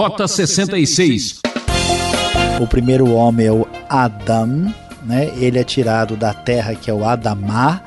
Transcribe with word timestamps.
Rota 0.00 0.26
66. 0.26 1.40
O 2.58 2.66
primeiro 2.66 3.12
homem 3.12 3.48
é 3.48 3.52
o 3.52 3.68
Adão, 3.86 4.74
né? 5.02 5.30
Ele 5.36 5.58
é 5.58 5.62
tirado 5.62 6.16
da 6.16 6.32
terra 6.32 6.74
que 6.74 6.90
é 6.90 6.94
o 6.94 7.04
Adamá 7.04 7.82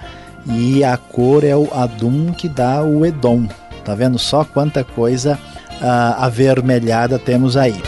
e 0.46 0.84
a 0.84 0.96
cor 0.96 1.44
é 1.44 1.56
o 1.56 1.68
Adum 1.74 2.32
que 2.32 2.48
dá 2.48 2.84
o 2.84 3.04
Edom. 3.04 3.48
Tá 3.84 3.96
vendo 3.96 4.20
só 4.20 4.46
quanta 4.46 4.84
coisa 4.84 5.40
uh, 5.82 6.24
avermelhada 6.24 7.18
temos 7.18 7.58
aí. 7.58 7.82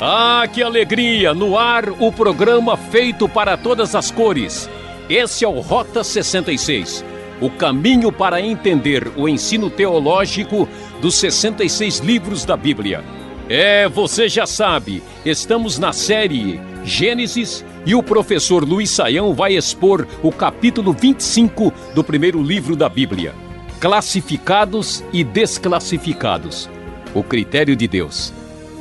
Ah, 0.00 0.48
que 0.50 0.62
alegria! 0.62 1.34
No 1.34 1.58
ar, 1.58 1.90
o 1.90 2.10
programa 2.10 2.74
feito 2.74 3.28
para 3.28 3.58
todas 3.58 3.94
as 3.94 4.10
cores. 4.10 4.66
Esse 5.10 5.44
é 5.44 5.48
o 5.48 5.60
Rota 5.60 6.02
66 6.02 7.04
o 7.40 7.50
caminho 7.50 8.10
para 8.12 8.40
entender 8.40 9.10
o 9.16 9.28
ensino 9.28 9.68
teológico 9.68 10.68
dos 11.00 11.16
66 11.16 11.98
livros 11.98 12.44
da 12.44 12.56
Bíblia. 12.56 13.02
É, 13.48 13.88
você 13.88 14.28
já 14.28 14.46
sabe, 14.46 15.02
estamos 15.24 15.78
na 15.78 15.92
série 15.92 16.60
Gênesis 16.84 17.64
e 17.84 17.94
o 17.94 18.02
professor 18.02 18.64
Luiz 18.64 18.90
Saião 18.90 19.34
vai 19.34 19.54
expor 19.54 20.06
o 20.22 20.32
capítulo 20.32 20.92
25 20.92 21.72
do 21.94 22.02
primeiro 22.02 22.42
livro 22.42 22.74
da 22.74 22.88
Bíblia: 22.88 23.34
Classificados 23.80 25.04
e 25.12 25.22
Desclassificados 25.22 26.70
o 27.14 27.22
critério 27.22 27.76
de 27.76 27.86
Deus. 27.86 28.32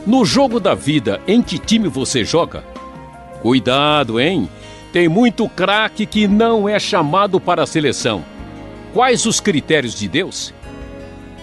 No 0.05 0.25
jogo 0.25 0.59
da 0.59 0.73
vida, 0.73 1.22
em 1.27 1.41
que 1.41 1.58
time 1.58 1.88
você 1.88 2.25
joga? 2.25 2.63
Cuidado, 3.41 4.20
hein? 4.20 4.49
Tem 4.91 5.08
muito 5.08 5.47
craque 5.47 6.05
que 6.05 6.27
não 6.27 6.67
é 6.67 6.80
chamado 6.80 7.39
para 7.39 7.63
a 7.63 7.67
seleção. 7.67 8.23
Quais 8.93 9.25
os 9.25 9.39
critérios 9.39 9.95
de 9.95 10.07
Deus? 10.07 10.53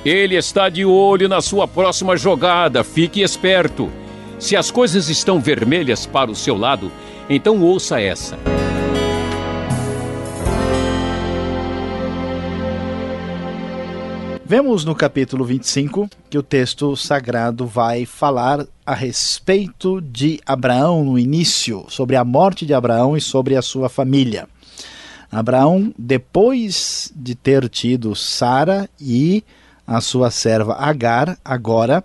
Ele 0.04 0.36
está 0.36 0.68
de 0.68 0.84
olho 0.84 1.28
na 1.28 1.40
sua 1.40 1.66
próxima 1.66 2.16
jogada, 2.16 2.84
fique 2.84 3.23
esperto. 3.23 3.90
Se 4.38 4.54
as 4.54 4.70
coisas 4.70 5.09
estão 5.09 5.40
vermelhas 5.40 6.06
para 6.06 6.30
o 6.30 6.37
seu 6.37 6.56
lado, 6.56 6.93
então 7.28 7.60
ouça 7.60 8.01
essa. 8.01 8.38
Vemos 14.46 14.84
no 14.84 14.95
capítulo 14.95 15.45
25 15.45 16.09
que 16.30 16.38
o 16.38 16.45
texto 16.45 16.96
sagrado 16.96 17.66
vai 17.66 18.06
falar 18.06 18.65
a 18.87 18.95
respeito 18.95 20.01
de 20.01 20.40
Abraão 20.46 21.04
no 21.04 21.18
início, 21.18 21.84
sobre 21.88 22.15
a 22.15 22.24
morte 22.24 22.65
de 22.65 22.74
Abraão 22.74 23.16
e 23.16 23.21
sobre 23.21 23.56
a 23.56 23.62
sua 23.62 23.88
família. 23.88 24.48
Abraão, 25.30 25.95
depois 25.96 27.12
de 27.14 27.34
ter 27.34 27.68
tido 27.68 28.16
Sara 28.16 28.88
e 29.00 29.45
a 29.87 30.00
sua 30.00 30.30
serva 30.30 30.74
Agar, 30.74 31.38
agora 31.45 32.04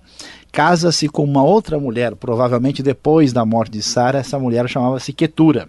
casa-se 0.51 1.09
com 1.09 1.23
uma 1.23 1.43
outra 1.43 1.79
mulher, 1.79 2.15
provavelmente 2.15 2.81
depois 2.81 3.33
da 3.33 3.45
morte 3.45 3.73
de 3.73 3.81
Sara, 3.81 4.19
essa 4.19 4.39
mulher 4.39 4.69
chamava-se 4.69 5.11
Ketura. 5.11 5.67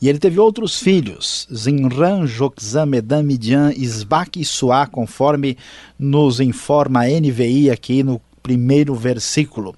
E 0.00 0.08
ele 0.08 0.18
teve 0.18 0.38
outros 0.38 0.80
filhos, 0.80 1.46
Zinran, 1.54 2.26
Joxam, 2.26 2.86
Medam, 2.86 3.22
Midian, 3.22 3.72
Isbaque 3.72 4.40
e 4.40 4.44
Suá, 4.44 4.86
conforme 4.86 5.56
nos 5.98 6.40
informa 6.40 7.02
a 7.02 7.08
NVI 7.08 7.70
aqui 7.70 8.02
no 8.02 8.20
primeiro 8.42 8.94
versículo. 8.94 9.74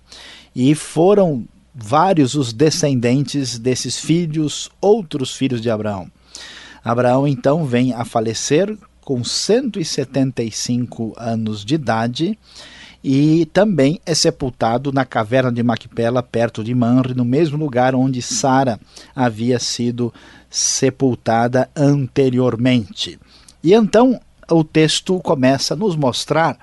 E 0.57 0.75
foram 0.75 1.45
vários 1.75 2.35
os 2.35 2.53
descendentes 2.53 3.59
desses 3.59 3.99
filhos, 3.99 4.71
outros 4.81 5.37
filhos 5.37 5.61
de 5.61 5.69
Abraão. 5.69 6.11
Abraão 6.85 7.27
então 7.27 7.65
vem 7.65 7.93
a 7.93 8.05
falecer 8.05 8.77
com 9.01 9.25
175 9.25 11.15
anos 11.17 11.65
de 11.65 11.75
idade 11.75 12.39
e 13.03 13.47
também 13.53 14.01
é 14.07 14.15
sepultado 14.15 14.91
na 14.91 15.05
caverna 15.05 15.53
de 15.53 15.63
Macpela, 15.63 16.23
perto 16.23 16.65
de 16.65 16.75
Manre, 16.75 17.15
no 17.15 17.25
mesmo 17.25 17.59
lugar 17.59 17.95
onde 17.95 18.23
Sara 18.23 18.81
havia 19.15 19.59
sido 19.59 20.13
sepultada 20.49 21.69
anteriormente. 21.77 23.19
E 23.63 23.75
então 23.75 24.19
o 24.51 24.65
texto 24.65 25.21
começa 25.21 25.75
a 25.75 25.77
nos 25.77 25.97
mostrar 25.97 26.57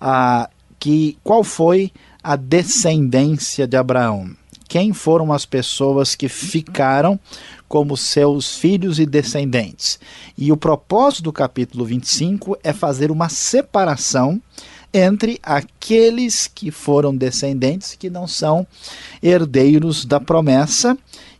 ah, 0.00 0.48
que 0.78 1.18
qual 1.22 1.44
foi 1.44 1.92
a 2.22 2.36
descendência 2.36 3.66
de 3.66 3.76
Abraão. 3.76 4.30
Quem 4.72 4.94
foram 4.94 5.34
as 5.34 5.44
pessoas 5.44 6.14
que 6.14 6.30
ficaram 6.30 7.20
como 7.68 7.94
seus 7.94 8.56
filhos 8.56 8.98
e 8.98 9.04
descendentes. 9.04 10.00
E 10.36 10.50
o 10.50 10.56
propósito 10.56 11.24
do 11.24 11.30
capítulo 11.30 11.84
25 11.84 12.56
é 12.64 12.72
fazer 12.72 13.10
uma 13.10 13.28
separação 13.28 14.40
entre 14.90 15.38
aqueles 15.42 16.46
que 16.46 16.70
foram 16.70 17.14
descendentes 17.14 17.94
que 17.96 18.08
não 18.08 18.26
são 18.26 18.66
herdeiros 19.22 20.06
da 20.06 20.18
promessa 20.18 20.96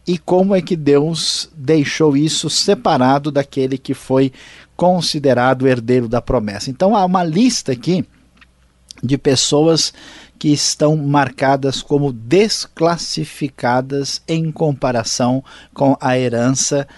e 0.07 0.19
como 0.19 0.55
é 0.55 0.61
que 0.61 0.77
Deus 0.77 1.49
deixou 1.57 2.15
isso 2.15 2.51
separado 2.51 3.33
daquele 3.33 3.79
que 3.79 3.95
foi 3.95 4.31
considerado 4.77 5.67
herdeiro 5.67 6.07
da 6.07 6.21
promessa. 6.21 6.69
Então 6.69 6.95
há 6.95 7.03
uma 7.03 7.25
lista 7.25 7.73
aqui 7.73 8.05
de 9.03 9.17
pessoas 9.17 9.93
que 10.43 10.53
estão 10.53 10.97
marcadas 10.97 11.81
como 11.81 12.13
desclassificadas 12.13 14.21
em 14.27 14.51
comparação 14.51 15.45
com 15.73 15.97
a 16.01 16.19
herança 16.19 16.89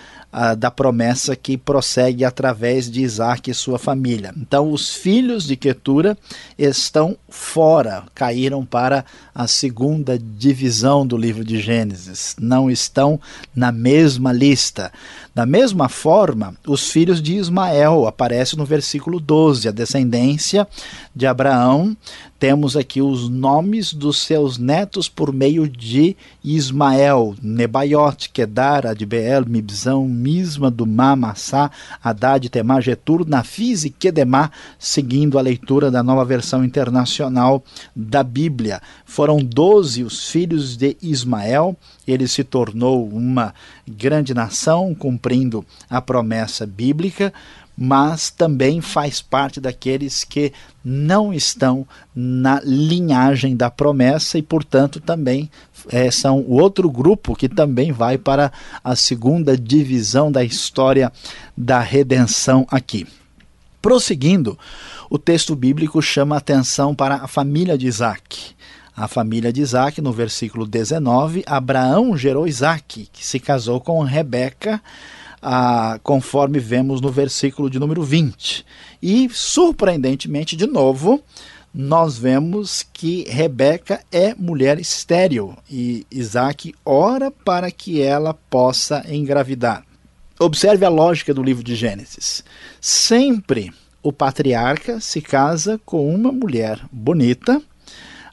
da 0.58 0.70
promessa 0.70 1.36
que 1.36 1.56
prossegue 1.56 2.24
através 2.24 2.90
de 2.90 3.02
Isaac 3.02 3.50
e 3.50 3.54
sua 3.54 3.78
família. 3.78 4.34
Então, 4.36 4.72
os 4.72 4.94
filhos 4.94 5.46
de 5.46 5.56
Quetura 5.56 6.18
estão 6.58 7.16
fora, 7.28 8.04
caíram 8.14 8.64
para 8.64 9.04
a 9.32 9.46
segunda 9.46 10.18
divisão 10.18 11.06
do 11.06 11.16
livro 11.16 11.44
de 11.44 11.60
Gênesis, 11.60 12.34
não 12.40 12.68
estão 12.68 13.20
na 13.54 13.70
mesma 13.70 14.32
lista. 14.32 14.92
Da 15.32 15.46
mesma 15.46 15.88
forma, 15.88 16.54
os 16.66 16.90
filhos 16.90 17.22
de 17.22 17.36
Ismael 17.36 18.06
aparecem 18.06 18.58
no 18.58 18.64
versículo 18.64 19.20
12, 19.20 19.68
a 19.68 19.72
descendência 19.72 20.66
de 21.14 21.26
Abraão. 21.26 21.96
Temos 22.44 22.76
aqui 22.76 23.00
os 23.00 23.26
nomes 23.26 23.94
dos 23.94 24.18
seus 24.18 24.58
netos 24.58 25.08
por 25.08 25.32
meio 25.32 25.66
de 25.66 26.14
Ismael, 26.44 27.34
Nebaiot, 27.42 28.28
Kedar, 28.28 28.86
Adbeel, 28.86 29.46
Mibzão, 29.46 30.06
Misma, 30.06 30.70
Dumá, 30.70 31.16
Massá, 31.16 31.70
Haddad, 32.02 32.46
Temar, 32.50 32.82
Getur, 32.82 33.26
Nafis 33.26 33.86
e 33.86 33.88
Kedemá, 33.88 34.50
seguindo 34.78 35.38
a 35.38 35.40
leitura 35.40 35.90
da 35.90 36.02
nova 36.02 36.22
versão 36.22 36.62
internacional 36.62 37.64
da 37.96 38.22
Bíblia. 38.22 38.82
Foram 39.06 39.38
doze 39.38 40.04
os 40.04 40.28
filhos 40.28 40.76
de 40.76 40.98
Ismael, 41.00 41.74
ele 42.06 42.28
se 42.28 42.44
tornou 42.44 43.08
uma 43.08 43.54
grande 43.88 44.34
nação, 44.34 44.94
cumprindo 44.94 45.64
a 45.88 46.02
promessa 46.02 46.66
bíblica, 46.66 47.32
mas 47.76 48.30
também 48.30 48.80
faz 48.80 49.20
parte 49.20 49.60
daqueles 49.60 50.24
que 50.24 50.52
não 50.84 51.32
estão 51.32 51.86
na 52.14 52.60
linhagem 52.64 53.56
da 53.56 53.70
promessa 53.70 54.38
e, 54.38 54.42
portanto, 54.42 55.00
também 55.00 55.50
é, 55.88 56.10
são 56.10 56.40
o 56.40 56.60
outro 56.60 56.90
grupo 56.90 57.34
que 57.34 57.48
também 57.48 57.90
vai 57.90 58.16
para 58.16 58.52
a 58.82 58.94
segunda 58.94 59.56
divisão 59.56 60.30
da 60.30 60.44
história 60.44 61.12
da 61.56 61.80
redenção 61.80 62.66
aqui. 62.70 63.06
Prosseguindo, 63.82 64.58
o 65.10 65.18
texto 65.18 65.54
bíblico 65.54 66.00
chama 66.00 66.36
atenção 66.36 66.94
para 66.94 67.16
a 67.16 67.26
família 67.26 67.76
de 67.76 67.86
Isaac 67.86 68.54
a 68.96 69.08
família 69.08 69.52
de 69.52 69.60
Isaac, 69.60 70.00
no 70.00 70.12
versículo 70.12 70.66
19, 70.66 71.42
Abraão 71.46 72.16
gerou 72.16 72.46
Isaac, 72.46 73.08
que 73.12 73.26
se 73.26 73.40
casou 73.40 73.80
com 73.80 74.00
Rebeca, 74.02 74.80
ah, 75.46 76.00
conforme 76.02 76.58
vemos 76.58 77.02
no 77.02 77.10
versículo 77.10 77.68
de 77.68 77.78
número 77.78 78.02
20. 78.02 78.64
E, 79.02 79.28
surpreendentemente, 79.30 80.56
de 80.56 80.66
novo, 80.66 81.22
nós 81.72 82.16
vemos 82.16 82.82
que 82.90 83.24
Rebeca 83.28 84.02
é 84.10 84.34
mulher 84.34 84.78
estéril 84.78 85.54
e 85.70 86.06
Isaac 86.10 86.74
ora 86.82 87.30
para 87.30 87.70
que 87.70 88.00
ela 88.00 88.32
possa 88.32 89.04
engravidar. 89.06 89.84
Observe 90.40 90.86
a 90.86 90.88
lógica 90.88 91.34
do 91.34 91.42
livro 91.42 91.62
de 91.62 91.74
Gênesis. 91.74 92.42
Sempre 92.80 93.70
o 94.02 94.12
patriarca 94.12 94.98
se 94.98 95.20
casa 95.20 95.78
com 95.84 96.08
uma 96.08 96.32
mulher 96.32 96.80
bonita, 96.90 97.60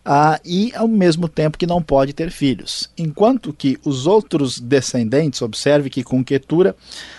ah, 0.04 0.40
e 0.44 0.74
ao 0.76 0.88
mesmo 0.88 1.28
tempo 1.28 1.58
que 1.58 1.68
não 1.68 1.82
pode 1.82 2.14
ter 2.14 2.32
filhos. 2.32 2.90
Enquanto 2.98 3.54
que 3.54 3.80
os 3.84 4.08
outros 4.08 4.60
descendentes, 4.60 5.42
observe 5.42 5.90
que 5.90 6.04
com 6.04 6.24
Quetura, 6.24 6.76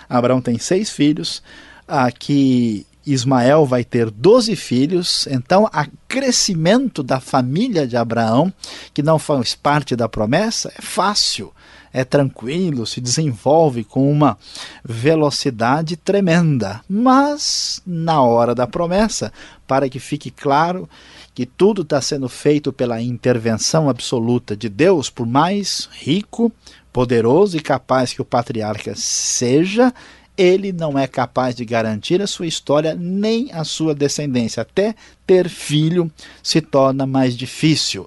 Abraão 0.09 0.41
tem 0.41 0.59
seis 0.59 0.91
filhos, 0.91 1.43
ah, 1.87 2.11
que 2.11 2.87
Ismael 3.07 3.67
vai 3.67 3.85
ter 3.85 4.11
doze 4.11 4.55
filhos, 4.55 5.27
então 5.29 5.65
o 5.65 5.71
crescimento 6.07 7.03
da 7.03 7.19
família 7.19 7.87
de 7.87 7.97
Abraão, 7.97 8.53
que 8.95 9.03
não 9.03 9.19
faz 9.19 9.55
parte 9.55 9.97
da 9.97 10.09
promessa, 10.09 10.73
é 10.77 10.83
fácil 10.83 11.53
é 11.93 12.05
tranquilo, 12.05 12.87
se 12.87 13.01
desenvolve 13.01 13.85
com 13.85 14.11
uma 14.11 14.39
velocidade 14.83 15.97
tremenda. 15.97 16.81
Mas, 16.89 17.83
na 17.87 18.23
hora 18.23 18.55
da 18.55 18.67
promessa, 18.67 19.33
para 19.67 19.89
que 19.89 19.99
fique 19.99 20.31
claro 20.31 20.89
que 21.35 21.47
tudo 21.47 21.83
está 21.83 22.01
sendo 22.01 22.29
feito 22.29 22.73
pela 22.73 23.01
intervenção 23.01 23.89
absoluta 23.89 24.57
de 24.57 24.69
Deus, 24.69 25.09
por 25.09 25.27
mais 25.27 25.89
rico, 25.93 26.53
poderoso 26.93 27.57
e 27.57 27.61
capaz 27.61 28.13
que 28.13 28.21
o 28.21 28.25
patriarca 28.25 28.93
seja, 28.95 29.93
ele 30.37 30.73
não 30.73 30.99
é 30.99 31.07
capaz 31.07 31.55
de 31.55 31.65
garantir 31.65 32.21
a 32.21 32.27
sua 32.27 32.47
história 32.47 32.95
nem 32.95 33.51
a 33.53 33.65
sua 33.65 33.95
descendência. 33.95 34.63
Até 34.63 34.95
ter 35.27 35.49
filho 35.49 36.11
se 36.43 36.61
torna 36.61 37.07
mais 37.07 37.37
difícil. 37.37 38.07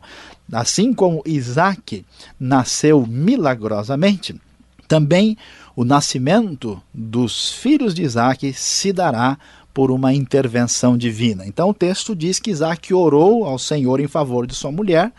Assim 0.52 0.94
como 0.94 1.24
Isaac 1.26 2.06
nasceu 2.40 3.06
milagrosamente, 3.08 4.40
também 4.88 5.36
o 5.76 5.84
nascimento 5.84 6.82
dos 6.94 7.52
filhos 7.52 7.94
de 7.94 8.04
Isaac 8.04 8.54
se 8.54 8.94
dará 8.94 9.38
por 9.76 9.92
uma 9.92 10.14
intervenção 10.14 10.98
divina. 10.98 11.46
Então 11.46 11.70
o 11.70 11.74
texto 11.74 12.16
diz 12.16 12.40
que 12.40 12.50
Isaac 12.50 12.94
orou 12.94 13.44
ao 13.44 13.60
Senhor 13.60 14.00
em 14.00 14.08
favor 14.08 14.48
de 14.48 14.56
sua 14.56 14.72
mulher, 14.72 15.12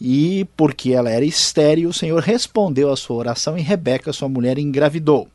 e 0.00 0.46
porque 0.56 0.92
ela 0.92 1.10
era 1.10 1.26
estéril, 1.26 1.90
o 1.90 1.92
Senhor 1.92 2.20
respondeu 2.22 2.90
à 2.90 2.96
sua 2.96 3.16
oração 3.16 3.56
e 3.56 3.60
Rebeca, 3.60 4.10
sua 4.10 4.30
mulher, 4.30 4.58
engravidou. 4.58 5.28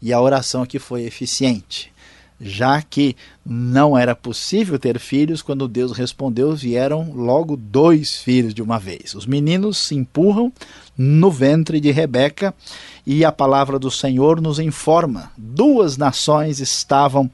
E 0.00 0.12
a 0.12 0.20
oração 0.20 0.62
aqui 0.62 0.78
foi 0.78 1.02
eficiente 1.02 1.92
já 2.40 2.82
que 2.82 3.16
não 3.44 3.96
era 3.96 4.14
possível 4.14 4.78
ter 4.78 4.98
filhos, 4.98 5.42
quando 5.42 5.66
Deus 5.66 5.92
respondeu, 5.92 6.54
vieram 6.54 7.12
logo 7.14 7.56
dois 7.56 8.16
filhos 8.16 8.52
de 8.52 8.62
uma 8.62 8.78
vez. 8.78 9.14
Os 9.14 9.26
meninos 9.26 9.78
se 9.78 9.94
empurram 9.94 10.52
no 10.96 11.30
ventre 11.30 11.80
de 11.80 11.90
Rebeca 11.90 12.54
e 13.06 13.24
a 13.24 13.32
palavra 13.32 13.78
do 13.78 13.90
Senhor 13.90 14.40
nos 14.40 14.58
informa: 14.58 15.32
duas 15.36 15.96
nações 15.96 16.60
estavam 16.60 17.30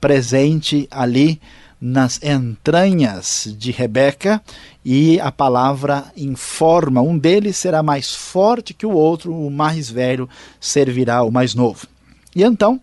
presentes 0.00 0.86
ali 0.90 1.40
nas 1.80 2.18
entranhas 2.22 3.54
de 3.58 3.70
Rebeca 3.70 4.42
e 4.84 5.18
a 5.20 5.32
palavra 5.32 6.04
informa: 6.16 7.00
um 7.00 7.18
deles 7.18 7.56
será 7.56 7.82
mais 7.82 8.14
forte 8.14 8.72
que 8.72 8.86
o 8.86 8.92
outro, 8.92 9.34
o 9.34 9.50
mais 9.50 9.90
velho 9.90 10.28
servirá 10.60 11.16
ao 11.16 11.30
mais 11.30 11.54
novo. 11.54 11.86
E 12.34 12.42
então 12.42 12.80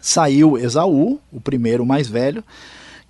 saiu 0.00 0.58
Esaú, 0.58 1.20
o 1.32 1.40
primeiro 1.40 1.84
mais 1.84 2.08
velho, 2.08 2.42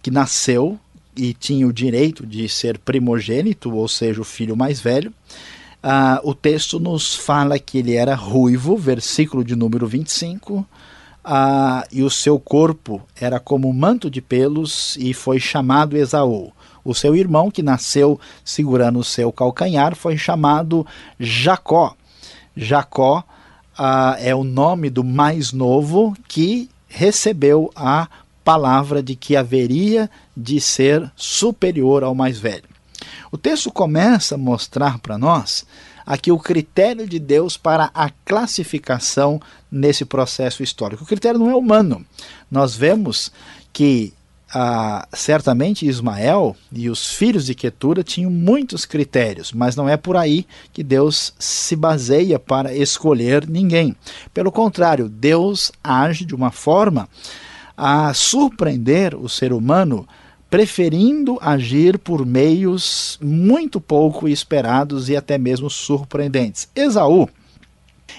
que 0.02 0.10
nasceu 0.10 0.78
e 1.16 1.34
tinha 1.34 1.66
o 1.66 1.72
direito 1.72 2.26
de 2.26 2.48
ser 2.48 2.78
primogênito, 2.78 3.74
ou 3.74 3.88
seja, 3.88 4.20
o 4.20 4.24
filho 4.24 4.56
mais 4.56 4.80
velho. 4.80 5.12
Uh, 5.82 6.28
o 6.28 6.34
texto 6.34 6.78
nos 6.78 7.14
fala 7.14 7.58
que 7.58 7.78
ele 7.78 7.94
era 7.94 8.14
ruivo, 8.14 8.76
versículo 8.76 9.42
de 9.42 9.56
número 9.56 9.86
25, 9.86 10.58
uh, 10.58 10.66
e 11.90 12.02
o 12.02 12.10
seu 12.10 12.38
corpo 12.38 13.02
era 13.18 13.40
como 13.40 13.68
um 13.68 13.72
manto 13.72 14.10
de 14.10 14.20
pelos, 14.20 14.96
e 14.96 15.14
foi 15.14 15.40
chamado 15.40 15.96
Esaú. 15.96 16.52
O 16.84 16.94
seu 16.94 17.14
irmão, 17.14 17.50
que 17.50 17.62
nasceu 17.62 18.18
segurando 18.44 18.98
o 18.98 19.04
seu 19.04 19.32
calcanhar, 19.32 19.94
foi 19.94 20.16
chamado 20.16 20.86
Jacó. 21.18 21.94
Jacó 22.56 23.24
uh, 23.78 24.16
é 24.18 24.34
o 24.34 24.44
nome 24.44 24.90
do 24.90 25.04
mais 25.04 25.52
novo 25.52 26.14
que 26.28 26.68
recebeu 26.90 27.70
a 27.74 28.08
palavra 28.44 29.02
de 29.02 29.14
que 29.14 29.36
haveria 29.36 30.10
de 30.36 30.60
ser 30.60 31.10
superior 31.14 32.02
ao 32.02 32.14
mais 32.14 32.38
velho. 32.38 32.68
O 33.30 33.38
texto 33.38 33.70
começa 33.70 34.34
a 34.34 34.38
mostrar 34.38 34.98
para 34.98 35.16
nós 35.16 35.64
aqui 36.04 36.32
o 36.32 36.38
critério 36.38 37.08
de 37.08 37.20
Deus 37.20 37.56
para 37.56 37.90
a 37.94 38.10
classificação 38.24 39.40
nesse 39.70 40.04
processo 40.04 40.62
histórico. 40.62 41.04
O 41.04 41.06
critério 41.06 41.38
não 41.38 41.50
é 41.50 41.54
humano. 41.54 42.04
Nós 42.50 42.74
vemos 42.74 43.30
que 43.72 44.12
ah, 44.52 45.06
certamente 45.12 45.86
Ismael 45.86 46.56
e 46.72 46.90
os 46.90 47.14
filhos 47.14 47.46
de 47.46 47.54
Quetura 47.54 48.02
tinham 48.02 48.30
muitos 48.30 48.84
critérios, 48.84 49.52
mas 49.52 49.76
não 49.76 49.88
é 49.88 49.96
por 49.96 50.16
aí 50.16 50.46
que 50.72 50.82
Deus 50.82 51.32
se 51.38 51.76
baseia 51.76 52.38
para 52.38 52.74
escolher 52.74 53.48
ninguém. 53.48 53.94
Pelo 54.34 54.50
contrário, 54.50 55.08
Deus 55.08 55.70
age 55.82 56.24
de 56.24 56.34
uma 56.34 56.50
forma 56.50 57.08
a 57.76 58.12
surpreender 58.12 59.14
o 59.14 59.28
ser 59.28 59.52
humano, 59.52 60.06
preferindo 60.50 61.38
agir 61.40 61.96
por 61.98 62.26
meios 62.26 63.18
muito 63.22 63.80
pouco 63.80 64.28
esperados 64.28 65.08
e 65.08 65.16
até 65.16 65.38
mesmo 65.38 65.70
surpreendentes. 65.70 66.68
Esaú 66.74 67.28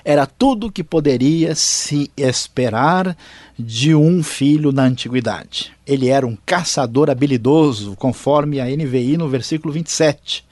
era 0.04 0.26
tudo 0.26 0.68
o 0.68 0.72
que 0.72 0.84
poderia 0.84 1.54
se 1.56 2.10
esperar 2.18 3.16
de 3.62 3.96
um 3.96 4.24
filho 4.24 4.72
na 4.72 4.84
antiguidade. 4.84 5.72
Ele 5.86 6.10
era 6.10 6.26
um 6.26 6.38
caçador 6.46 7.10
habilidoso, 7.10 7.96
conforme 7.96 8.60
a 8.60 8.66
NVI 8.66 9.18
no 9.18 9.30
versículo 9.30 9.74
27, 9.74 10.44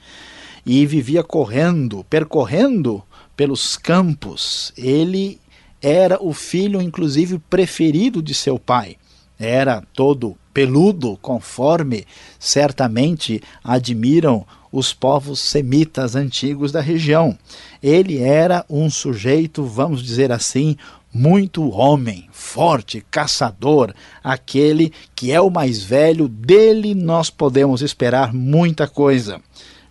e 0.64 0.86
vivia 0.86 1.22
correndo, 1.22 2.04
percorrendo 2.08 3.02
pelos 3.36 3.76
campos. 3.76 4.72
Ele 4.76 5.40
era 5.82 6.22
o 6.22 6.32
filho, 6.32 6.80
inclusive, 6.80 7.38
preferido 7.38 8.22
de 8.22 8.34
seu 8.34 8.58
pai. 8.58 8.96
Era 9.38 9.82
todo 9.94 10.36
peludo, 10.52 11.18
conforme 11.22 12.04
certamente 12.38 13.42
admiram 13.64 14.44
os 14.72 14.92
povos 14.92 15.40
semitas 15.40 16.14
antigos 16.14 16.70
da 16.70 16.80
região. 16.80 17.36
Ele 17.82 18.18
era 18.18 18.64
um 18.68 18.88
sujeito, 18.90 19.64
vamos 19.64 20.02
dizer 20.02 20.30
assim, 20.30 20.76
muito 21.12 21.68
homem, 21.70 22.28
forte, 22.32 23.04
caçador, 23.10 23.92
aquele 24.22 24.92
que 25.14 25.32
é 25.32 25.40
o 25.40 25.50
mais 25.50 25.82
velho, 25.82 26.28
dele 26.28 26.94
nós 26.94 27.30
podemos 27.30 27.82
esperar 27.82 28.32
muita 28.32 28.86
coisa. 28.86 29.40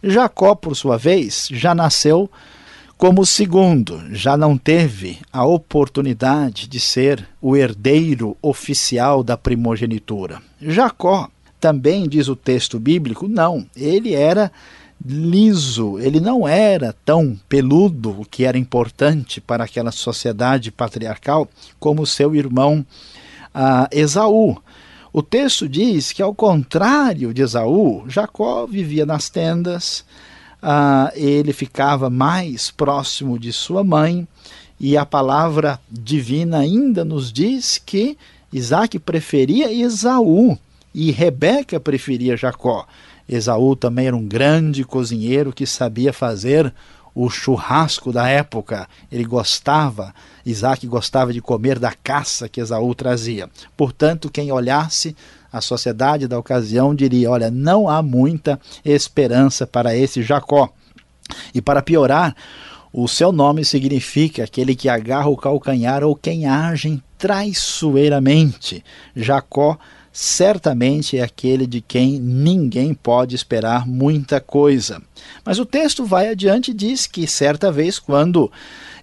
Jacó, 0.01 0.55
por 0.55 0.75
sua 0.75 0.97
vez, 0.97 1.47
já 1.51 1.75
nasceu 1.75 2.29
como 2.97 3.25
segundo, 3.25 4.03
já 4.11 4.35
não 4.35 4.57
teve 4.57 5.19
a 5.31 5.45
oportunidade 5.45 6.67
de 6.67 6.79
ser 6.79 7.25
o 7.41 7.55
herdeiro 7.55 8.35
oficial 8.41 9.23
da 9.23 9.37
primogenitura. 9.37 10.41
Jacó, 10.61 11.29
também 11.59 12.07
diz 12.07 12.27
o 12.27 12.35
texto 12.35 12.79
bíblico, 12.79 13.27
não, 13.27 13.65
ele 13.75 14.13
era 14.13 14.51
liso, 15.03 15.97
ele 15.99 16.19
não 16.19 16.47
era 16.47 16.93
tão 17.05 17.39
peludo, 17.47 18.21
o 18.21 18.25
que 18.25 18.43
era 18.43 18.57
importante 18.57 19.39
para 19.39 19.63
aquela 19.63 19.91
sociedade 19.91 20.71
patriarcal, 20.71 21.47
como 21.79 22.05
seu 22.05 22.35
irmão 22.35 22.85
uh, 23.55 23.87
Esaú. 23.91 24.57
O 25.11 25.23
texto 25.23 25.67
diz 25.67 26.11
que, 26.11 26.21
ao 26.21 26.35
contrário 26.35 27.33
de 27.33 27.41
Esaú, 27.41 28.03
Jacó 28.07 28.67
vivia 28.67 29.05
nas 29.05 29.29
tendas, 29.29 30.05
uh, 30.61 31.11
ele 31.15 31.53
ficava 31.53 32.09
mais 32.09 32.69
próximo 32.69 33.39
de 33.39 33.51
sua 33.53 33.83
mãe, 33.83 34.27
e 34.79 34.95
a 34.95 35.05
palavra 35.05 35.79
divina 35.91 36.59
ainda 36.59 37.03
nos 37.03 37.33
diz 37.33 37.81
que 37.83 38.17
Isaac 38.51 38.97
preferia 38.99 39.71
Esaú 39.71 40.57
e 40.93 41.11
Rebeca 41.11 41.79
preferia 41.79 42.37
Jacó. 42.37 42.87
Esaú 43.29 43.75
também 43.75 44.07
era 44.07 44.15
um 44.15 44.27
grande 44.27 44.83
cozinheiro 44.83 45.53
que 45.53 45.67
sabia 45.67 46.11
fazer 46.11 46.73
o 47.13 47.29
churrasco 47.29 48.11
da 48.11 48.27
época. 48.27 48.87
Ele 49.11 49.23
gostava, 49.23 50.13
Isaac 50.45 50.87
gostava 50.87 51.31
de 51.31 51.41
comer 51.41 51.77
da 51.77 51.91
caça 51.91 52.49
que 52.49 52.59
Esaú 52.59 52.95
trazia. 52.95 53.47
Portanto, 53.77 54.31
quem 54.31 54.51
olhasse 54.51 55.15
a 55.53 55.61
sociedade 55.61 56.27
da 56.27 56.39
ocasião 56.39 56.95
diria: 56.95 57.29
olha, 57.29 57.51
não 57.51 57.87
há 57.87 58.01
muita 58.01 58.59
esperança 58.83 59.67
para 59.67 59.95
esse 59.95 60.23
Jacó. 60.23 60.69
E 61.53 61.61
para 61.61 61.83
piorar, 61.83 62.35
o 62.91 63.07
seu 63.07 63.31
nome 63.31 63.63
significa 63.63 64.43
aquele 64.43 64.75
que 64.75 64.89
agarra 64.89 65.29
o 65.29 65.37
calcanhar 65.37 66.03
ou 66.03 66.15
quem 66.15 66.47
age 66.47 67.01
traiçoeiramente. 67.19 68.83
Jacó 69.15 69.77
certamente 70.21 71.17
é 71.17 71.23
aquele 71.23 71.65
de 71.65 71.79
quem 71.79 72.19
ninguém 72.19 72.93
pode 72.93 73.37
esperar 73.37 73.87
muita 73.87 74.41
coisa. 74.41 75.01
Mas 75.45 75.59
o 75.59 75.65
texto 75.65 76.03
vai 76.03 76.27
adiante 76.27 76.71
e 76.71 76.73
diz 76.73 77.07
que 77.07 77.25
certa 77.25 77.71
vez, 77.71 77.99
quando 77.99 78.51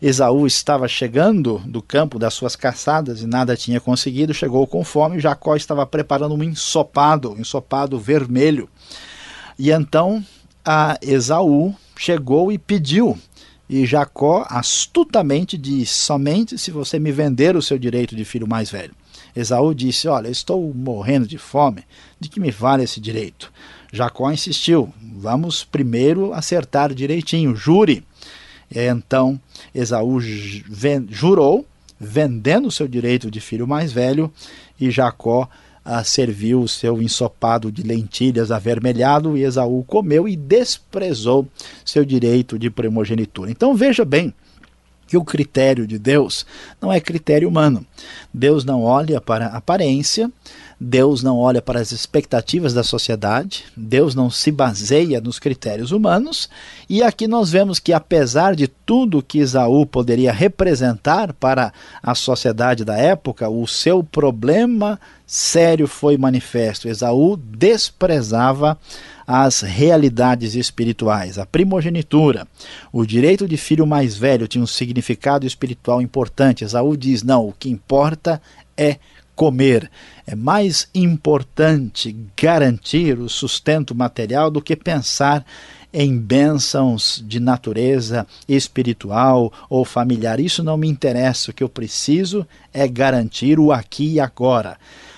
Esaú 0.02 0.46
estava 0.46 0.86
chegando 0.86 1.58
do 1.64 1.80
campo 1.80 2.18
das 2.18 2.34
suas 2.34 2.54
caçadas 2.54 3.22
e 3.22 3.26
nada 3.26 3.56
tinha 3.56 3.80
conseguido, 3.80 4.34
chegou 4.34 4.66
com 4.66 4.84
fome, 4.84 5.18
Jacó 5.18 5.56
estava 5.56 5.86
preparando 5.86 6.34
um 6.34 6.42
ensopado, 6.44 7.32
um 7.32 7.40
ensopado 7.40 7.98
vermelho. 7.98 8.68
E 9.58 9.70
então 9.70 10.22
a 10.62 10.98
Esaú 11.00 11.74
chegou 11.96 12.52
e 12.52 12.58
pediu 12.58 13.18
e 13.70 13.86
Jacó 13.86 14.46
astutamente 14.50 15.56
disse: 15.56 15.94
Somente 15.94 16.58
se 16.58 16.70
você 16.70 16.98
me 16.98 17.10
vender 17.10 17.56
o 17.56 17.62
seu 17.62 17.78
direito 17.78 18.14
de 18.14 18.24
filho 18.26 18.46
mais 18.46 18.70
velho. 18.70 18.92
Esaú 19.36 19.74
disse: 19.74 20.08
Olha, 20.08 20.28
estou 20.28 20.72
morrendo 20.74 21.26
de 21.26 21.36
fome, 21.36 21.84
de 22.18 22.28
que 22.28 22.40
me 22.40 22.50
vale 22.50 22.84
esse 22.84 23.00
direito? 23.00 23.52
Jacó 23.92 24.32
insistiu: 24.32 24.92
Vamos 25.18 25.62
primeiro 25.62 26.32
acertar 26.32 26.94
direitinho, 26.94 27.54
jure. 27.54 28.02
Então 28.74 29.38
Esaú 29.74 30.18
jurou, 31.10 31.66
vendendo 32.00 32.70
seu 32.70 32.88
direito 32.88 33.30
de 33.30 33.40
filho 33.40 33.66
mais 33.66 33.92
velho, 33.92 34.32
e 34.80 34.90
Jacó 34.90 35.48
ah, 35.84 36.02
serviu 36.02 36.62
o 36.62 36.68
seu 36.68 37.00
ensopado 37.00 37.70
de 37.70 37.82
lentilhas 37.82 38.50
avermelhado, 38.50 39.36
e 39.36 39.44
Esaú 39.44 39.84
comeu 39.84 40.26
e 40.26 40.34
desprezou 40.34 41.46
seu 41.84 42.04
direito 42.04 42.58
de 42.58 42.70
primogenitura. 42.70 43.50
Então 43.50 43.74
veja 43.76 44.04
bem 44.04 44.34
que 45.06 45.16
o 45.16 45.24
critério 45.24 45.86
de 45.86 45.98
Deus 45.98 46.44
não 46.80 46.92
é 46.92 47.00
critério 47.00 47.48
humano. 47.48 47.86
Deus 48.32 48.64
não 48.64 48.82
olha 48.82 49.20
para 49.20 49.46
a 49.46 49.56
aparência, 49.56 50.30
Deus 50.78 51.22
não 51.22 51.38
olha 51.38 51.62
para 51.62 51.80
as 51.80 51.90
expectativas 51.90 52.74
da 52.74 52.82
sociedade, 52.82 53.64
Deus 53.74 54.14
não 54.14 54.28
se 54.30 54.50
baseia 54.50 55.20
nos 55.20 55.38
critérios 55.38 55.90
humanos, 55.90 56.50
e 56.88 57.02
aqui 57.02 57.26
nós 57.26 57.50
vemos 57.50 57.78
que, 57.78 57.94
apesar 57.94 58.54
de 58.54 58.68
tudo 58.68 59.22
que 59.22 59.38
Esaú 59.38 59.86
poderia 59.86 60.32
representar 60.32 61.32
para 61.32 61.72
a 62.02 62.14
sociedade 62.14 62.84
da 62.84 62.96
época, 62.96 63.48
o 63.48 63.66
seu 63.66 64.04
problema 64.04 65.00
sério 65.26 65.86
foi 65.88 66.18
manifesto. 66.18 66.88
Esaú 66.88 67.36
desprezava 67.36 68.78
as 69.26 69.60
realidades 69.60 70.54
espirituais. 70.54 71.38
A 71.38 71.44
primogenitura, 71.44 72.46
o 72.92 73.04
direito 73.04 73.48
de 73.48 73.56
filho 73.56 73.86
mais 73.86 74.16
velho 74.16 74.46
tinha 74.46 74.62
um 74.62 74.66
significado 74.66 75.46
espiritual 75.46 76.00
importante. 76.00 76.64
Esaú 76.64 76.96
diz: 76.96 77.22
não, 77.22 77.48
o 77.48 77.52
que 77.52 77.68
importa 77.68 78.40
é 78.76 78.98
comer. 79.34 79.90
É 80.26 80.34
mais 80.34 80.88
importante 80.94 82.16
garantir 82.36 83.18
o 83.18 83.28
sustento 83.28 83.94
material 83.94 84.50
do 84.50 84.62
que 84.62 84.74
pensar 84.74 85.44
em 85.92 86.18
bênçãos 86.18 87.22
de 87.26 87.40
natureza 87.40 88.26
espiritual 88.48 89.52
ou 89.68 89.84
familiar. 89.84 90.40
Isso 90.40 90.62
não 90.62 90.76
me 90.76 90.88
interessa. 90.88 91.50
O 91.50 91.54
que 91.54 91.62
eu 91.62 91.68
preciso 91.68 92.46
é 92.72 92.88
garantir 92.88 93.58
o 93.58 93.72
aqui 93.72 94.14
e 94.14 94.20
agora. 94.20 94.76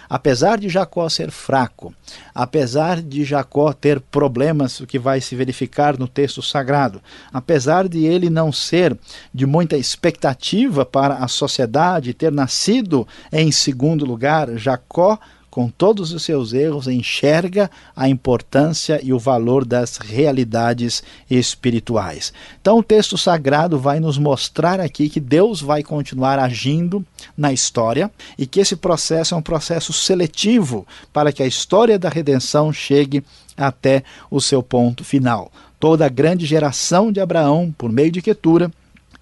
Apesar 0.09 0.59
de 0.59 0.69
Jacó 0.69 1.09
ser 1.09 1.31
fraco, 1.31 1.95
apesar 2.35 3.03
de 3.03 3.25
Jacó 3.25 3.73
ter 3.73 4.01
problemas, 4.01 4.81
o 4.81 4.87
que 4.87 4.99
vai 4.99 5.21
se 5.21 5.37
verificar 5.37 5.99
no 5.99 6.09
texto 6.09 6.43
sagrado, 6.43 7.01
apesar 7.33 7.89
de 7.89 8.05
ele 8.05 8.31
não 8.31 8.51
ser 8.51 8.97
de 9.35 9.45
muita 9.45 9.77
expectativa 9.77 10.87
para 10.87 11.17
a 11.17 11.29
sociedade, 11.29 12.15
ter 12.15 12.33
nascido 12.33 13.07
em 13.33 13.53
segundo 13.53 14.07
lugar, 14.07 14.57
Jacó 14.57 15.19
com 15.51 15.69
todos 15.69 16.13
os 16.13 16.23
seus 16.23 16.53
erros, 16.53 16.87
enxerga 16.87 17.71
a 17.97 18.09
importância 18.09 19.01
e 19.03 19.13
o 19.13 19.19
valor 19.19 19.65
das 19.65 19.97
realidades 19.97 21.03
espirituais. 21.31 22.33
Então, 22.61 22.79
o 22.79 22.83
texto 22.83 23.17
sagrado 23.17 23.79
vai 23.79 24.01
nos 24.01 24.19
mostrar 24.19 24.81
aqui 24.81 25.09
que 25.09 25.21
Deus 25.21 25.61
vai 25.61 25.83
continuar 25.83 26.39
agindo 26.39 27.05
na 27.37 27.53
história 27.53 28.11
e 28.39 28.47
que 28.47 28.61
esse 28.61 28.77
processo 28.77 29.35
é 29.35 29.37
um 29.37 29.43
processo 29.43 29.93
seletivo 29.93 30.87
para 31.13 31.33
que 31.33 31.43
a 31.43 31.47
história 31.47 31.99
da 31.99 32.09
redenção 32.09 32.73
chegue 32.73 33.25
até 33.57 34.03
o 34.31 34.41
seu 34.41 34.63
ponto 34.63 35.05
final. 35.05 35.51
Toda 35.81 36.07
a 36.07 36.09
grande 36.09 36.45
geração 36.47 37.11
de 37.11 37.21
Abraão, 37.21 37.75
por 37.77 37.91
meio 37.91 38.11
de 38.11 38.23
Quetura, 38.23 38.71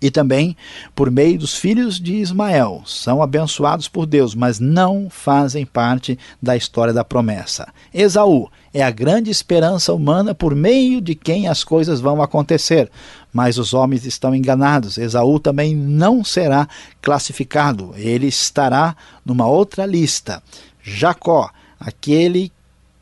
e 0.01 0.11
também 0.11 0.57
por 0.95 1.11
meio 1.11 1.39
dos 1.39 1.57
filhos 1.57 1.99
de 1.99 2.17
Ismael. 2.17 2.83
São 2.85 3.23
abençoados 3.23 3.89
por 3.89 4.07
Deus, 4.07 4.35
mas 4.35 4.61
não 4.61 5.09
fazem 5.09 5.65
parte 5.65 6.19
da 6.41 6.57
história 6.57 6.93
da 6.93 7.05
promessa. 7.05 7.73
Esaú 7.93 8.51
é 8.75 8.83
a 8.83 8.91
grande 8.91 9.31
esperança 9.31 9.93
humana 9.93 10.35
por 10.35 10.55
meio 10.55 11.01
de 11.01 11.15
quem 11.15 11.49
as 11.49 11.65
coisas 11.65 12.01
vão 12.01 12.21
acontecer. 12.23 12.91
Mas 13.33 13.59
os 13.59 13.73
homens 13.73 14.05
estão 14.05 14.35
enganados. 14.35 14.99
Esaú 14.99 15.41
também 15.41 15.75
não 15.75 16.23
será 16.23 16.69
classificado, 17.01 17.95
ele 17.97 18.27
estará 18.27 18.97
numa 19.25 19.47
outra 19.47 19.87
lista. 19.87 20.43
Jacó, 20.83 21.51
aquele 21.81 22.53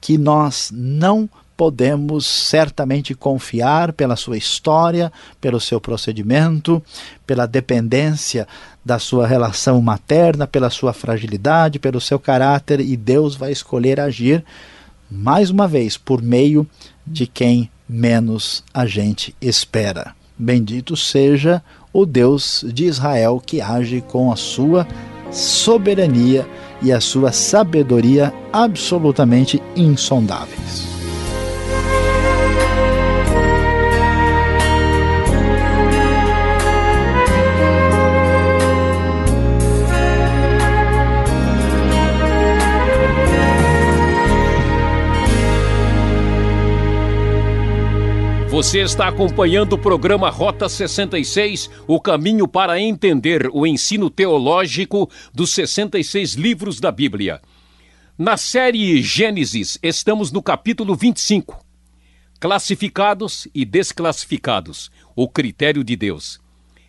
que 0.01 0.17
nós 0.17 0.71
não 0.73 1.29
podemos 1.57 2.27
certamente 2.27 3.15
confiar 3.15 3.93
pela 3.93 4.17
sua 4.17 4.37
história, 4.37 5.13
pelo 5.41 5.61
seu 5.61 5.81
procedimento, 5.81 6.83
pela 7.27 7.47
dependência 7.47 8.47
da 8.85 8.99
sua 8.99 9.27
relação 9.27 9.81
materna, 9.81 10.47
pela 10.47 10.71
sua 10.71 10.93
fragilidade, 10.93 11.79
pelo 11.79 12.01
seu 12.01 12.19
caráter, 12.19 12.81
e 12.81 12.97
Deus 12.97 13.35
vai 13.35 13.53
escolher 13.53 14.01
agir, 14.01 14.45
mais 15.11 15.51
uma 15.51 15.69
vez, 15.69 15.97
por 15.97 16.21
meio 16.21 16.67
de 17.07 17.27
quem 17.27 17.71
menos 17.89 18.65
a 18.73 18.87
gente 18.87 19.35
espera. 19.41 20.15
Bendito 20.37 20.97
seja 20.97 21.63
o 21.93 22.05
Deus 22.05 22.65
de 22.67 22.87
Israel 22.87 23.41
que 23.45 23.61
age 23.61 24.01
com 24.01 24.33
a 24.33 24.37
sua 24.37 24.87
soberania 25.31 26.47
e 26.83 26.93
a 26.93 27.01
sua 27.01 27.33
sabedoria 27.33 28.33
absolutamente 28.53 29.63
insondáveis. 29.77 30.94
Você 48.55 48.83
está 48.83 49.09
acompanhando 49.09 49.73
o 49.73 49.79
programa 49.79 50.31
Rota 50.31 50.69
66, 50.69 51.69
o 51.89 52.01
caminho 52.01 52.47
para 52.47 52.81
entender 52.81 53.51
o 53.53 53.67
ensino 53.67 54.09
teológico 54.09 55.11
dos 55.35 55.53
66 55.53 56.35
livros 56.35 56.79
da 56.79 56.93
Bíblia. 56.93 57.43
Na 58.17 58.37
série 58.37 59.03
Gênesis, 59.03 59.77
estamos 59.83 60.31
no 60.31 60.41
capítulo 60.41 60.95
25. 60.95 61.67
Classificados 62.39 63.49
e 63.53 63.65
desclassificados 63.65 64.89
o 65.17 65.29
critério 65.29 65.83
de 65.83 65.97
Deus. 65.97 66.39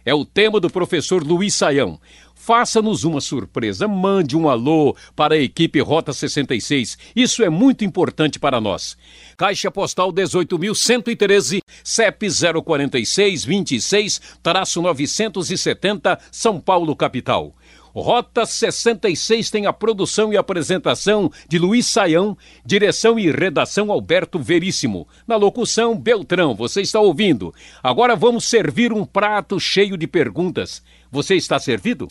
É 0.06 0.14
o 0.14 0.24
tema 0.24 0.60
do 0.60 0.70
professor 0.70 1.24
Luiz 1.24 1.56
Saião. 1.56 2.00
Faça-nos 2.46 3.04
uma 3.04 3.20
surpresa, 3.22 3.88
mande 3.88 4.38
um 4.38 4.48
alô 4.48 4.96
para 5.16 5.34
a 5.34 5.40
equipe 5.40 5.80
Rota 5.80 6.14
66. 6.14 6.96
Isso 7.16 7.44
é 7.44 7.50
muito 7.50 7.84
importante 7.84 8.38
para 8.38 8.62
nós. 8.62 8.96
Caixa 9.36 9.72
Postal 9.72 10.14
18.113, 10.14 11.62
CEP 11.84 12.28
046 12.64 13.48
26-970, 13.48 16.20
São 16.32 16.60
Paulo, 16.60 16.96
capital. 16.96 17.56
Rota 17.96 18.46
66 18.46 19.50
tem 19.50 19.66
a 19.68 19.72
produção 19.72 20.34
e 20.34 20.38
apresentação 20.38 21.32
de 21.48 21.58
Luiz 21.58 21.88
Saião, 21.88 22.38
direção 22.66 23.18
e 23.18 23.32
redação 23.32 23.90
Alberto 23.90 24.38
Veríssimo. 24.38 25.08
Na 25.26 25.38
locução, 25.38 25.98
Beltrão, 25.98 26.54
você 26.54 26.82
está 26.82 27.00
ouvindo. 27.00 27.54
Agora 27.82 28.16
vamos 28.16 28.46
servir 28.46 28.92
um 28.92 29.06
prato 29.06 29.60
cheio 29.60 29.98
de 29.98 30.08
perguntas. 30.08 30.84
Você 31.10 31.36
está 31.36 31.58
servido? 31.58 32.10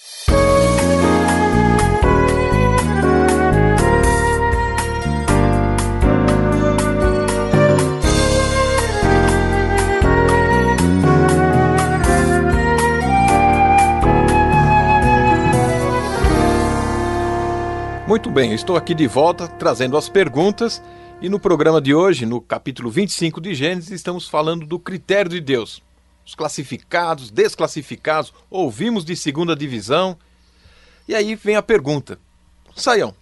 Muito 18.15 18.31
bem, 18.31 18.55
estou 18.55 18.77
aqui 18.77 18.95
de 18.95 19.09
volta 19.09 19.49
trazendo 19.49 19.97
as 19.97 20.09
perguntas 20.09 20.81
e 21.21 21.29
no 21.29 21.41
programa 21.41 21.81
de 21.81 21.93
hoje, 21.93 22.25
no 22.25 22.41
capítulo 22.41 22.89
25 22.89 23.41
de 23.41 23.57
Gênesis, 23.57 23.91
estamos 23.91 24.29
falando 24.29 24.65
do 24.65 24.79
critério 24.79 25.29
de 25.29 25.41
Deus. 25.41 25.83
Os 26.25 26.33
classificados, 26.33 27.29
desclassificados, 27.33 28.33
ouvimos 28.49 29.05
de 29.05 29.17
segunda 29.17 29.57
divisão. 29.57 30.17
E 31.09 31.15
aí 31.17 31.35
vem 31.35 31.57
a 31.57 31.63
pergunta: 31.63 32.17
Saião, 32.77 33.13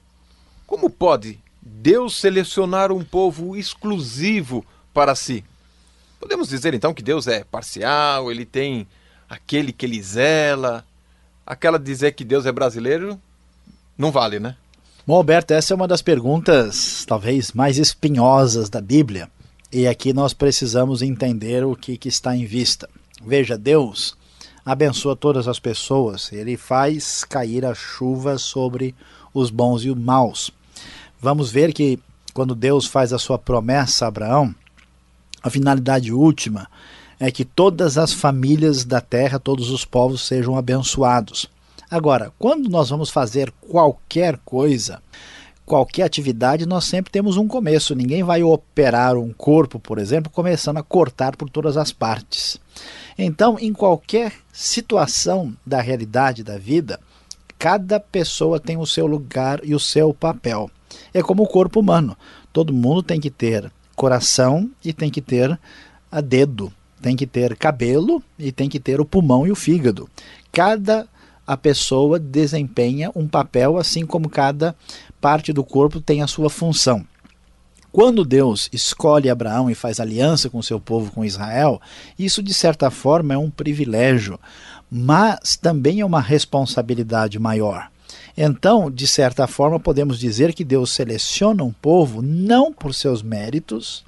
como 0.67 0.91
pode 0.91 1.41
Deus 1.63 2.15
selecionar 2.15 2.93
um 2.93 3.03
povo 3.03 3.57
exclusivo 3.57 4.63
para 4.93 5.15
si? 5.15 5.43
Podemos 6.21 6.51
dizer 6.51 6.75
então 6.75 6.93
que 6.93 7.03
Deus 7.03 7.27
é 7.27 7.45
parcial, 7.45 8.31
ele 8.31 8.45
tem 8.45 8.87
aquele 9.27 9.73
que 9.73 9.87
ele 9.87 10.03
zela. 10.03 10.85
Aquela 11.47 11.79
dizer 11.79 12.13
que 12.13 12.27
Deus 12.27 12.45
é 12.45 12.53
brasileiro 12.53 13.19
não 13.97 14.11
vale, 14.11 14.41
né? 14.41 14.57
Bom, 15.05 15.17
Alberto, 15.17 15.53
essa 15.53 15.75
é 15.75 15.77
uma 15.77 15.89
das 15.89 16.01
perguntas 16.01 17.05
talvez 17.05 17.51
mais 17.51 17.77
espinhosas 17.77 18.71
da 18.71 18.81
Bíblia. 18.81 19.29
E 19.73 19.89
aqui 19.89 20.13
nós 20.13 20.33
precisamos 20.33 21.03
entender 21.03 21.65
o 21.65 21.75
que, 21.75 21.99
que 21.99 22.09
está 22.09 22.37
em 22.37 22.45
vista. 22.45 22.89
Veja, 23.27 23.59
Deus 23.59 24.17
abençoa 24.65 25.17
todas 25.17 25.49
as 25.49 25.59
pessoas, 25.59 26.33
ele 26.33 26.57
faz 26.57 27.25
cair 27.25 27.67
a 27.67 27.75
chuva 27.75 28.39
sobre 28.39 28.95
os 29.35 29.51
bons 29.51 29.85
e 29.85 29.91
os 29.91 29.99
maus. 29.99 30.53
Vamos 31.21 31.51
ver 31.51 31.73
que 31.73 31.99
quando 32.33 32.55
Deus 32.55 32.87
faz 32.87 33.13
a 33.13 33.19
sua 33.19 33.41
promessa 33.41 34.05
a 34.05 34.09
Abraão, 34.09 34.55
a 35.43 35.51
finalidade 35.51 36.13
última 36.13 36.69
é 37.19 37.29
que 37.33 37.45
todas 37.45 37.99
as 37.99 38.13
famílias 38.13 38.85
da 38.85 39.01
terra, 39.01 39.41
todos 39.41 39.69
os 39.71 39.85
povos 39.85 40.25
sejam 40.25 40.57
abençoados. 40.57 41.51
Agora, 41.93 42.33
quando 42.39 42.71
nós 42.71 42.89
vamos 42.89 43.11
fazer 43.11 43.53
qualquer 43.61 44.39
coisa, 44.47 45.03
qualquer 45.67 46.05
atividade, 46.05 46.65
nós 46.65 46.85
sempre 46.85 47.13
temos 47.13 47.37
um 47.37 47.47
começo. 47.47 47.95
Ninguém 47.95 48.23
vai 48.23 48.43
operar 48.43 49.19
um 49.19 49.31
corpo, 49.31 49.79
por 49.79 49.99
exemplo, 49.99 50.33
começando 50.33 50.79
a 50.79 50.83
cortar 50.83 51.37
por 51.37 51.51
todas 51.51 51.77
as 51.77 51.93
partes. 51.93 52.59
Então, 53.19 53.59
em 53.61 53.75
qualquer 53.75 54.33
situação 54.51 55.55
da 55.67 55.83
realidade 55.83 56.43
da 56.43 56.57
vida, 56.57 56.99
cada 57.59 58.01
pessoa 58.01 58.59
tem 58.59 58.79
o 58.79 58.87
seu 58.87 59.07
lugar 59.07 59.61
e 59.63 59.75
o 59.75 59.79
seu 59.79 60.15
papel. 60.15 60.71
É 61.13 61.23
como 61.23 61.43
o 61.43 61.47
corpo 61.47 61.79
humano. 61.79 62.17
Todo 62.55 62.73
mundo 62.73 63.03
tem 63.03 63.21
que 63.21 63.29
ter 63.31 63.71
coração 63.95 64.71
e 64.83 64.95
tem 64.95 65.11
que 65.11 65.21
ter 65.21 65.61
a 66.11 66.23
dedo, 66.23 66.73
tem 67.03 67.15
que 67.15 67.27
ter 67.27 67.55
cabelo 67.55 68.23
e 68.39 68.51
tem 68.51 68.67
que 68.67 68.81
ter 68.81 68.99
o 68.99 69.05
pulmão 69.05 69.47
e 69.47 69.53
o 69.53 69.55
fígado. 69.55 70.09
Cada 70.51 71.07
a 71.47 71.57
pessoa 71.57 72.19
desempenha 72.19 73.11
um 73.15 73.27
papel, 73.27 73.77
assim 73.77 74.07
como 74.07 74.29
cada 74.29 74.75
parte 75.21 75.53
do 75.53 75.65
corpo 75.65 76.01
tem 76.01 76.23
a 76.23 76.27
sua 76.27 76.49
função. 76.49 77.05
Quando 77.93 78.25
Deus 78.25 78.71
escolhe 78.73 79.29
Abraão 79.29 79.69
e 79.69 79.75
faz 79.75 80.01
aliança 80.01 80.49
com 80.49 80.63
seu 80.63 80.81
povo, 80.81 81.13
com 81.13 81.25
Israel, 81.25 81.81
isso 82.19 82.43
de 82.43 82.55
certa 82.55 82.91
forma 82.91 83.35
é 83.35 83.39
um 83.39 83.51
privilégio, 83.51 84.41
mas 84.91 85.57
também 85.57 86.01
é 86.01 86.05
uma 86.05 86.21
responsabilidade 86.21 87.39
maior. 87.39 87.91
Então, 88.35 88.91
de 88.91 89.07
certa 89.07 89.47
forma, 89.47 89.79
podemos 89.79 90.19
dizer 90.19 90.55
que 90.55 90.65
Deus 90.65 90.91
seleciona 90.91 91.63
um 91.63 91.73
povo 91.73 92.23
não 92.23 92.73
por 92.73 92.95
seus 92.95 93.23
méritos, 93.23 94.05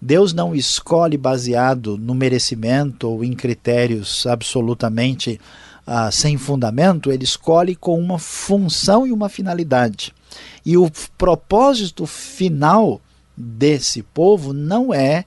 Deus 0.00 0.32
não 0.32 0.54
escolhe 0.54 1.16
baseado 1.16 1.96
no 1.96 2.14
merecimento 2.14 3.08
ou 3.08 3.24
em 3.24 3.32
critérios 3.32 4.26
absolutamente 4.26 5.40
ah, 5.86 6.10
sem 6.10 6.36
fundamento, 6.36 7.12
ele 7.12 7.24
escolhe 7.24 7.76
com 7.76 7.98
uma 7.98 8.18
função 8.18 9.06
e 9.06 9.12
uma 9.12 9.28
finalidade. 9.28 10.12
E 10.64 10.76
o 10.76 10.90
propósito 11.16 12.06
final 12.06 13.00
desse 13.36 14.02
povo 14.02 14.52
não 14.52 14.92
é 14.92 15.24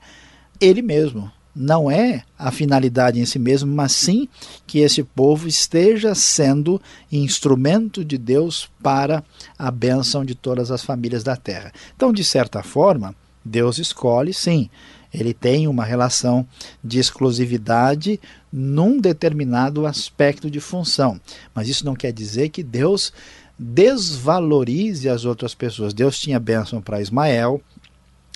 ele 0.60 0.82
mesmo, 0.82 1.32
não 1.56 1.90
é 1.90 2.24
a 2.38 2.52
finalidade 2.52 3.20
em 3.20 3.26
si 3.26 3.40
mesmo, 3.40 3.72
mas 3.74 3.94
sim 3.94 4.28
que 4.68 4.80
esse 4.80 5.04
povo 5.04 5.48
esteja 5.48 6.14
sendo 6.14 6.82
instrumento 7.12 8.04
de 8.04 8.18
Deus 8.18 8.70
para 8.84 9.24
a 9.58 9.72
bênção 9.72 10.26
de 10.26 10.36
todas 10.36 10.72
as 10.72 10.84
famílias 10.84 11.24
da 11.24 11.36
terra. 11.36 11.72
Então, 11.96 12.12
de 12.12 12.24
certa 12.24 12.62
forma, 12.62 13.16
Deus 13.44 13.78
escolhe, 13.78 14.34
sim, 14.34 14.70
ele 15.14 15.34
tem 15.34 15.68
uma 15.68 15.84
relação 15.84 16.46
de 16.84 17.00
exclusividade 17.00 18.20
num 18.52 19.00
determinado 19.00 19.86
aspecto 19.86 20.50
de 20.50 20.60
função. 20.60 21.20
Mas 21.54 21.68
isso 21.68 21.86
não 21.86 21.96
quer 21.96 22.12
dizer 22.12 22.50
que 22.50 22.64
Deus 22.64 23.14
desvalorize 23.58 25.10
as 25.10 25.26
outras 25.26 25.54
pessoas. 25.54 25.94
Deus 25.94 26.18
tinha 26.18 26.40
bênção 26.40 26.82
para 26.82 27.02
Ismael, 27.02 27.62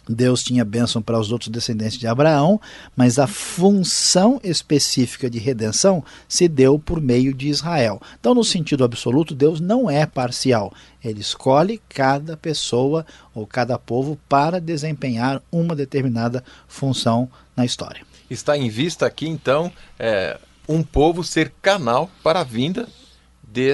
Deus 0.08 0.44
tinha 0.44 0.66
bênção 0.66 1.02
para 1.02 1.18
os 1.18 1.32
outros 1.32 1.50
descendentes 1.50 1.98
de 1.98 2.08
Abraão, 2.08 2.60
mas 2.96 3.18
a 3.18 3.26
função 3.26 4.40
específica 4.44 5.30
de 5.30 5.40
redenção 5.40 6.04
se 6.28 6.48
deu 6.48 6.78
por 6.78 7.00
meio 7.00 7.34
de 7.34 7.48
Israel. 7.48 8.02
Então, 8.20 8.34
no 8.34 8.44
sentido 8.44 8.84
absoluto, 8.84 9.34
Deus 9.34 9.62
não 9.62 9.90
é 9.90 10.06
parcial. 10.06 10.74
Ele 11.04 11.22
escolhe 11.22 11.82
cada 11.88 12.36
pessoa 12.36 13.06
ou 13.34 13.48
cada 13.48 13.80
povo 13.80 14.20
para 14.28 14.60
desempenhar 14.60 15.42
uma 15.50 15.76
determinada 15.76 16.44
função 16.68 17.30
na 17.56 17.64
história. 17.64 18.06
Está 18.34 18.58
em 18.58 18.70
vista 18.70 19.06
aqui, 19.06 19.28
então, 19.28 19.72
é, 19.98 20.40
um 20.68 20.82
povo 20.84 21.24
ser 21.24 21.54
canal 21.62 22.10
para 22.24 22.42
a 22.42 22.44
vinda 22.44 22.88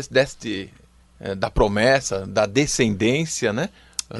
deste, 0.09 0.69
é, 1.19 1.35
da 1.35 1.49
promessa, 1.49 2.27
da 2.27 2.45
descendência, 2.45 3.53
né? 3.53 3.69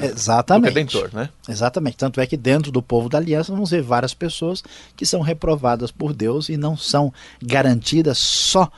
Exatamente. 0.00 0.72
Do 0.72 0.74
Redentor, 0.74 1.10
né? 1.12 1.28
Exatamente. 1.48 1.96
Tanto 1.96 2.20
é 2.20 2.26
que 2.26 2.36
dentro 2.36 2.70
do 2.70 2.80
povo 2.80 3.08
da 3.08 3.18
aliança 3.18 3.52
vamos 3.52 3.70
ver 3.70 3.82
várias 3.82 4.14
pessoas 4.14 4.62
que 4.96 5.04
são 5.04 5.20
reprovadas 5.20 5.90
por 5.90 6.14
Deus 6.14 6.48
e 6.48 6.56
não 6.56 6.76
são 6.76 7.12
garantidas 7.42 8.18
só 8.18 8.70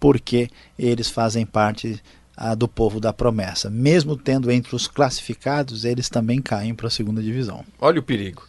porque 0.00 0.50
eles 0.78 1.10
fazem 1.10 1.44
parte 1.44 2.02
ah, 2.36 2.54
do 2.54 2.66
povo 2.66 2.98
da 2.98 3.12
promessa. 3.12 3.68
Mesmo 3.68 4.16
tendo 4.16 4.50
entre 4.50 4.74
os 4.74 4.88
classificados, 4.88 5.84
eles 5.84 6.08
também 6.08 6.40
caem 6.40 6.74
para 6.74 6.88
a 6.88 6.90
segunda 6.90 7.22
divisão. 7.22 7.64
Olha 7.78 8.00
o 8.00 8.02
perigo. 8.02 8.46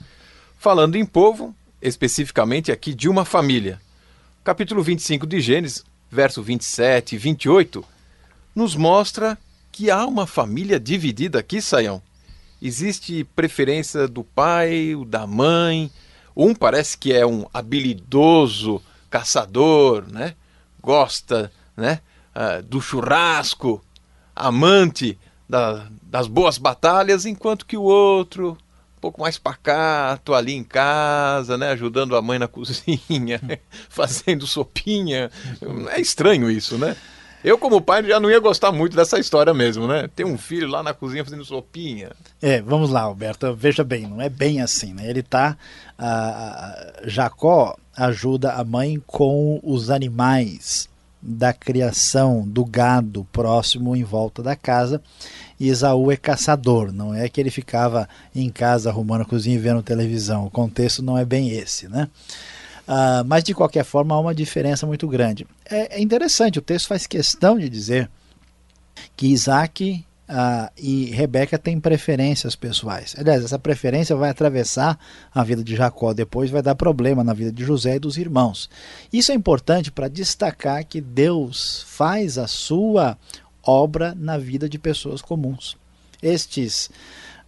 Falando 0.57 0.95
em 0.95 1.05
povo, 1.05 1.53
especificamente 1.87 2.71
aqui 2.71 2.93
de 2.93 3.07
uma 3.07 3.23
família. 3.23 3.79
Capítulo 4.43 4.81
25 4.81 5.27
de 5.27 5.39
Gênesis, 5.39 5.83
verso 6.09 6.41
27 6.41 7.15
e 7.15 7.17
28, 7.17 7.85
nos 8.55 8.75
mostra 8.75 9.37
que 9.71 9.91
há 9.91 10.05
uma 10.05 10.25
família 10.25 10.79
dividida 10.79 11.39
aqui, 11.39 11.61
Saião. 11.61 12.01
Existe 12.61 13.23
preferência 13.35 14.07
do 14.07 14.23
pai, 14.23 14.95
da 15.07 15.27
mãe. 15.27 15.91
Um 16.35 16.55
parece 16.55 16.97
que 16.97 17.13
é 17.13 17.25
um 17.25 17.45
habilidoso 17.53 18.81
caçador, 19.09 20.05
né? 20.11 20.33
Gosta, 20.81 21.51
né? 21.77 21.99
Uh, 22.35 22.63
do 22.63 22.81
churrasco, 22.81 23.83
amante 24.35 25.17
da, 25.47 25.87
das 26.01 26.27
boas 26.27 26.57
batalhas, 26.57 27.25
enquanto 27.25 27.65
que 27.65 27.77
o 27.77 27.83
outro 27.83 28.57
pouco 29.05 29.21
mais 29.21 29.37
pacato 29.37 30.33
ali 30.33 30.53
em 30.55 30.63
casa, 30.63 31.59
né, 31.59 31.69
ajudando 31.69 32.15
a 32.15 32.21
mãe 32.23 32.39
na 32.39 32.47
cozinha, 32.49 33.39
fazendo 33.87 34.47
sopinha. 34.47 35.29
É 35.91 36.01
estranho 36.01 36.49
isso, 36.49 36.75
né? 36.75 36.95
Eu, 37.43 37.59
como 37.59 37.79
pai, 37.79 38.03
já 38.03 38.19
não 38.19 38.31
ia 38.31 38.39
gostar 38.39 38.71
muito 38.71 38.95
dessa 38.95 39.19
história 39.19 39.53
mesmo, 39.53 39.87
né? 39.87 40.09
Ter 40.15 40.25
um 40.25 40.35
filho 40.35 40.67
lá 40.67 40.81
na 40.81 40.95
cozinha 40.95 41.23
fazendo 41.23 41.45
sopinha. 41.45 42.09
É, 42.41 42.59
vamos 42.59 42.89
lá, 42.89 43.01
Alberto. 43.01 43.53
Veja 43.53 43.83
bem, 43.83 44.07
não 44.07 44.19
é 44.19 44.27
bem 44.27 44.61
assim, 44.61 44.95
né? 44.95 45.07
Ele 45.07 45.21
tá. 45.21 45.55
Jacó 47.03 47.77
ajuda 47.95 48.53
a 48.53 48.63
mãe 48.63 48.99
com 49.05 49.59
os 49.61 49.91
animais 49.91 50.89
da 51.21 51.53
criação 51.53 52.43
do 52.47 52.65
gado 52.65 53.27
próximo 53.31 53.95
em 53.95 54.03
volta 54.03 54.41
da 54.41 54.55
casa. 54.55 54.99
E 55.59 55.69
Esaú 55.69 56.11
é 56.11 56.17
caçador, 56.17 56.91
não 56.91 57.13
é 57.13 57.29
que 57.29 57.39
ele 57.39 57.49
ficava 57.49 58.09
em 58.33 58.49
casa 58.49 58.89
arrumando 58.89 59.21
a 59.21 59.25
cozinha 59.25 59.55
e 59.55 59.59
vendo 59.59 59.81
televisão. 59.81 60.45
O 60.45 60.51
contexto 60.51 61.01
não 61.01 61.17
é 61.17 61.23
bem 61.23 61.51
esse, 61.51 61.87
né? 61.87 62.09
Uh, 62.87 63.25
mas 63.25 63.43
de 63.43 63.53
qualquer 63.53 63.83
forma 63.83 64.13
há 64.13 64.19
uma 64.19 64.35
diferença 64.35 64.85
muito 64.85 65.07
grande. 65.07 65.47
É, 65.65 65.97
é, 65.97 66.01
interessante, 66.01 66.59
o 66.59 66.61
texto 66.61 66.87
faz 66.87 67.07
questão 67.07 67.57
de 67.57 67.67
dizer 67.67 68.09
que 69.15 69.27
Isaac 69.27 70.05
uh, 70.29 70.71
e 70.77 71.05
Rebeca 71.05 71.57
têm 71.57 71.79
preferências 71.79 72.55
pessoais. 72.55 73.15
Aliás, 73.17 73.43
essa 73.43 73.57
preferência 73.57 74.15
vai 74.15 74.29
atravessar 74.29 74.99
a 75.33 75.43
vida 75.43 75.63
de 75.63 75.75
Jacó, 75.75 76.13
depois 76.13 76.51
vai 76.51 76.61
dar 76.61 76.75
problema 76.75 77.23
na 77.23 77.33
vida 77.33 77.51
de 77.51 77.63
José 77.63 77.95
e 77.95 77.99
dos 77.99 78.17
irmãos. 78.17 78.69
Isso 79.11 79.31
é 79.31 79.35
importante 79.35 79.91
para 79.91 80.07
destacar 80.07 80.85
que 80.85 81.01
Deus 81.01 81.83
faz 81.87 82.37
a 82.37 82.45
sua 82.45 83.17
obra 83.65 84.15
na 84.17 84.37
vida 84.37 84.69
de 84.69 84.77
pessoas 84.77 85.21
comuns. 85.21 85.77
Estes 86.21 86.89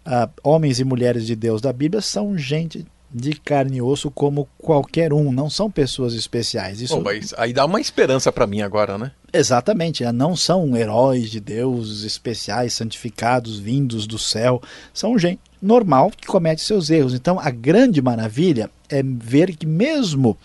uh, 0.05 0.29
homens 0.43 0.79
e 0.79 0.83
mulheres 0.83 1.25
de 1.25 1.35
Deus 1.35 1.61
da 1.61 1.71
Bíblia 1.71 2.01
são 2.01 2.37
gente 2.37 2.85
de 3.09 3.33
carne 3.33 3.77
e 3.77 3.81
osso 3.81 4.11
como 4.11 4.47
qualquer 4.57 5.13
um, 5.13 5.31
não 5.31 5.49
são 5.49 5.71
pessoas 5.71 6.13
especiais. 6.13 6.81
Isso... 6.81 7.01
aí 7.37 7.53
dá 7.53 7.65
uma 7.65 7.79
esperança 7.79 8.31
para 8.31 8.45
mim 8.45 8.61
agora, 8.61 8.97
né? 8.97 9.11
Exatamente, 9.31 10.03
né? 10.03 10.11
não 10.11 10.35
são 10.35 10.75
heróis 10.75 11.29
de 11.29 11.39
Deus 11.39 12.03
especiais, 12.03 12.73
santificados, 12.73 13.59
vindos 13.59 14.05
do 14.05 14.19
céu, 14.19 14.61
são 14.93 15.17
gente 15.17 15.39
normal 15.61 16.11
que 16.11 16.27
comete 16.27 16.61
seus 16.61 16.89
erros. 16.89 17.13
Então 17.13 17.39
a 17.39 17.49
grande 17.49 18.01
maravilha 18.01 18.69
é 18.89 19.01
ver 19.03 19.55
que 19.55 19.65
mesmo 19.65 20.37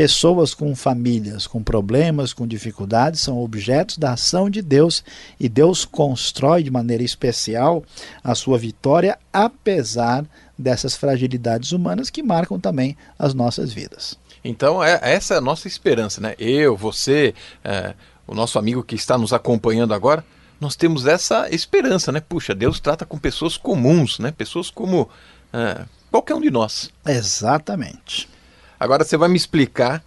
pessoas 0.00 0.54
com 0.54 0.74
famílias, 0.74 1.46
com 1.46 1.62
problemas, 1.62 2.32
com 2.32 2.46
dificuldades, 2.46 3.20
são 3.20 3.38
objetos 3.38 3.98
da 3.98 4.14
ação 4.14 4.48
de 4.48 4.62
Deus 4.62 5.04
e 5.38 5.46
Deus 5.46 5.84
constrói 5.84 6.62
de 6.62 6.70
maneira 6.70 7.02
especial 7.02 7.84
a 8.24 8.34
sua 8.34 8.56
vitória, 8.56 9.18
apesar 9.30 10.24
dessas 10.56 10.96
fragilidades 10.96 11.72
humanas 11.72 12.08
que 12.08 12.22
marcam 12.22 12.58
também 12.58 12.96
as 13.18 13.34
nossas 13.34 13.74
vidas. 13.74 14.18
Então, 14.42 14.82
é, 14.82 14.98
essa 15.02 15.34
é 15.34 15.36
a 15.36 15.42
nossa 15.42 15.68
esperança, 15.68 16.18
né? 16.18 16.34
Eu, 16.38 16.78
você, 16.78 17.34
é, 17.62 17.92
o 18.26 18.34
nosso 18.34 18.58
amigo 18.58 18.82
que 18.82 18.94
está 18.94 19.18
nos 19.18 19.34
acompanhando 19.34 19.92
agora, 19.92 20.24
nós 20.58 20.76
temos 20.76 21.04
essa 21.04 21.46
esperança, 21.54 22.10
né? 22.10 22.22
Puxa, 22.26 22.54
Deus 22.54 22.80
trata 22.80 23.04
com 23.04 23.18
pessoas 23.18 23.58
comuns, 23.58 24.18
né? 24.18 24.32
Pessoas 24.32 24.70
como 24.70 25.10
é, 25.52 25.84
qualquer 26.10 26.36
um 26.36 26.40
de 26.40 26.50
nós. 26.50 26.90
Exatamente. 27.06 28.30
Agora 28.80 29.04
você 29.04 29.16
vai 29.16 29.28
me 29.28 29.36
explicar 29.36 30.02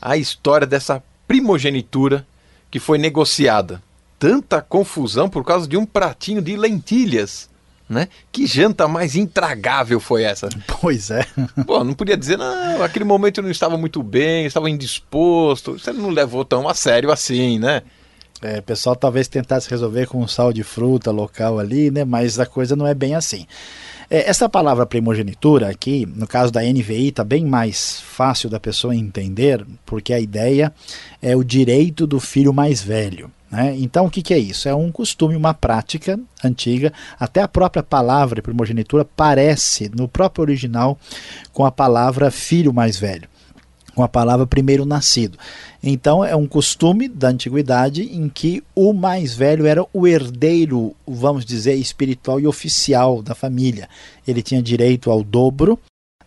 a 0.00 0.16
história 0.16 0.66
dessa 0.66 1.02
primogenitura 1.26 2.24
que 2.70 2.78
foi 2.78 2.96
negociada. 2.96 3.82
Tanta 4.18 4.62
confusão 4.62 5.28
por 5.28 5.44
causa 5.44 5.66
de 5.66 5.76
um 5.76 5.84
pratinho 5.84 6.40
de 6.40 6.56
lentilhas. 6.56 7.50
né? 7.88 8.08
Que 8.30 8.46
janta 8.46 8.86
mais 8.88 9.16
intragável 9.16 9.98
foi 10.00 10.22
essa? 10.22 10.48
Pois 10.80 11.10
é. 11.10 11.26
Pô, 11.66 11.82
não 11.84 11.94
podia 11.94 12.16
dizer, 12.16 12.38
não, 12.38 12.82
aquele 12.82 13.04
momento 13.04 13.38
eu 13.38 13.44
não 13.44 13.50
estava 13.50 13.76
muito 13.76 14.02
bem, 14.02 14.46
estava 14.46 14.70
indisposto. 14.70 15.78
Você 15.78 15.92
não 15.92 16.08
levou 16.10 16.44
tão 16.44 16.68
a 16.68 16.74
sério 16.74 17.10
assim, 17.10 17.58
né? 17.58 17.82
É, 18.40 18.58
o 18.58 18.62
pessoal 18.62 18.96
talvez 18.96 19.28
tentasse 19.28 19.70
resolver 19.70 20.06
com 20.06 20.20
um 20.20 20.26
sal 20.26 20.52
de 20.52 20.64
fruta 20.64 21.10
local 21.12 21.58
ali, 21.60 21.90
né? 21.90 22.04
Mas 22.04 22.40
a 22.40 22.46
coisa 22.46 22.74
não 22.74 22.86
é 22.86 22.94
bem 22.94 23.14
assim. 23.14 23.46
É, 24.12 24.28
essa 24.28 24.46
palavra 24.46 24.84
primogenitura 24.84 25.70
aqui, 25.70 26.04
no 26.04 26.26
caso 26.26 26.52
da 26.52 26.60
NVI, 26.60 27.08
está 27.08 27.24
bem 27.24 27.46
mais 27.46 27.98
fácil 28.02 28.50
da 28.50 28.60
pessoa 28.60 28.94
entender, 28.94 29.64
porque 29.86 30.12
a 30.12 30.20
ideia 30.20 30.70
é 31.22 31.34
o 31.34 31.42
direito 31.42 32.06
do 32.06 32.20
filho 32.20 32.52
mais 32.52 32.82
velho. 32.82 33.30
Né? 33.50 33.74
Então, 33.78 34.04
o 34.04 34.10
que, 34.10 34.20
que, 34.20 34.34
é 34.34 34.38
isso? 34.38 34.68
É 34.68 34.74
um 34.74 34.92
costume, 34.92 35.34
uma 35.34 35.54
prática 35.54 36.20
antiga. 36.44 36.92
Até 37.18 37.40
a 37.40 37.48
própria 37.48 37.82
palavra 37.82 38.42
primogenitura 38.42 39.02
parece, 39.02 39.90
no 39.96 40.06
próprio 40.06 40.42
original, 40.42 40.98
com 41.50 41.64
a 41.64 41.72
palavra 41.72 42.30
filho 42.30 42.70
mais 42.70 42.98
velho, 42.98 43.26
com 43.94 44.02
a 44.02 44.08
palavra 44.08 44.46
primeiro 44.46 44.84
nascido. 44.84 45.38
Então, 45.82 46.24
é 46.24 46.34
um 46.34 46.46
costume 46.46 47.08
da 47.08 47.28
antiguidade 47.28 48.02
em 48.02 48.28
que 48.28 48.62
o 48.74 48.92
mais 48.92 49.34
velho 49.34 49.66
era 49.66 49.84
o 49.92 50.06
herdeiro, 50.06 50.94
vamos 51.06 51.44
dizer, 51.44 51.74
espiritual 51.74 52.40
e 52.40 52.46
oficial 52.46 53.22
da 53.22 53.34
família. 53.34 53.88
Ele 54.26 54.42
tinha 54.42 54.62
direito 54.62 55.10
ao 55.10 55.22
dobro 55.22 55.78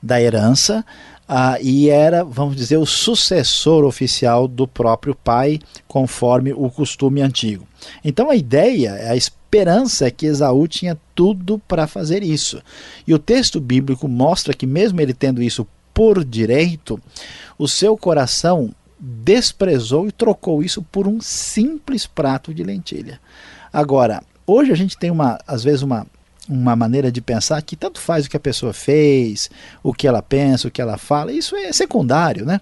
da 0.01 0.21
herança, 0.21 0.85
ah, 1.27 1.57
e 1.59 1.89
era, 1.89 2.23
vamos 2.23 2.55
dizer, 2.55 2.77
o 2.77 2.85
sucessor 2.85 3.83
oficial 3.83 4.47
do 4.47 4.67
próprio 4.67 5.15
pai, 5.15 5.59
conforme 5.87 6.53
o 6.53 6.69
costume 6.69 7.21
antigo. 7.21 7.67
Então 8.03 8.29
a 8.29 8.35
ideia, 8.35 8.93
a 9.09 9.15
esperança 9.15 10.05
é 10.05 10.11
que 10.11 10.27
Esaú 10.27 10.67
tinha 10.67 10.95
tudo 11.15 11.59
para 11.67 11.87
fazer 11.87 12.21
isso. 12.21 12.61
E 13.07 13.13
o 13.13 13.19
texto 13.19 13.59
bíblico 13.59 14.07
mostra 14.07 14.53
que, 14.53 14.67
mesmo 14.67 15.01
ele 15.01 15.13
tendo 15.13 15.41
isso 15.41 15.65
por 15.95 16.25
direito, 16.25 17.01
o 17.57 17.67
seu 17.69 17.97
coração 17.97 18.75
desprezou 18.99 20.07
e 20.07 20.11
trocou 20.11 20.61
isso 20.61 20.83
por 20.83 21.07
um 21.07 21.21
simples 21.21 22.05
prato 22.05 22.53
de 22.53 22.63
lentilha. 22.63 23.19
Agora, 23.71 24.21
hoje 24.45 24.73
a 24.73 24.75
gente 24.75 24.97
tem 24.97 25.09
uma, 25.09 25.39
às 25.47 25.63
vezes, 25.63 25.81
uma 25.81 26.05
uma 26.47 26.75
maneira 26.75 27.11
de 27.11 27.21
pensar 27.21 27.59
que 27.63 27.75
tanto 27.75 27.99
faz 27.99 28.25
o 28.25 28.29
que 28.29 28.37
a 28.37 28.39
pessoa 28.39 28.71
fez, 28.71 29.49
o 29.81 29.91
que 29.91 30.07
ela 30.07 30.21
pensa, 30.21 30.67
o 30.67 30.71
que 30.71 30.79
ela 30.79 30.95
fala, 30.95 31.31
isso 31.31 31.55
é 31.55 31.73
secundário, 31.73 32.45
né? 32.45 32.61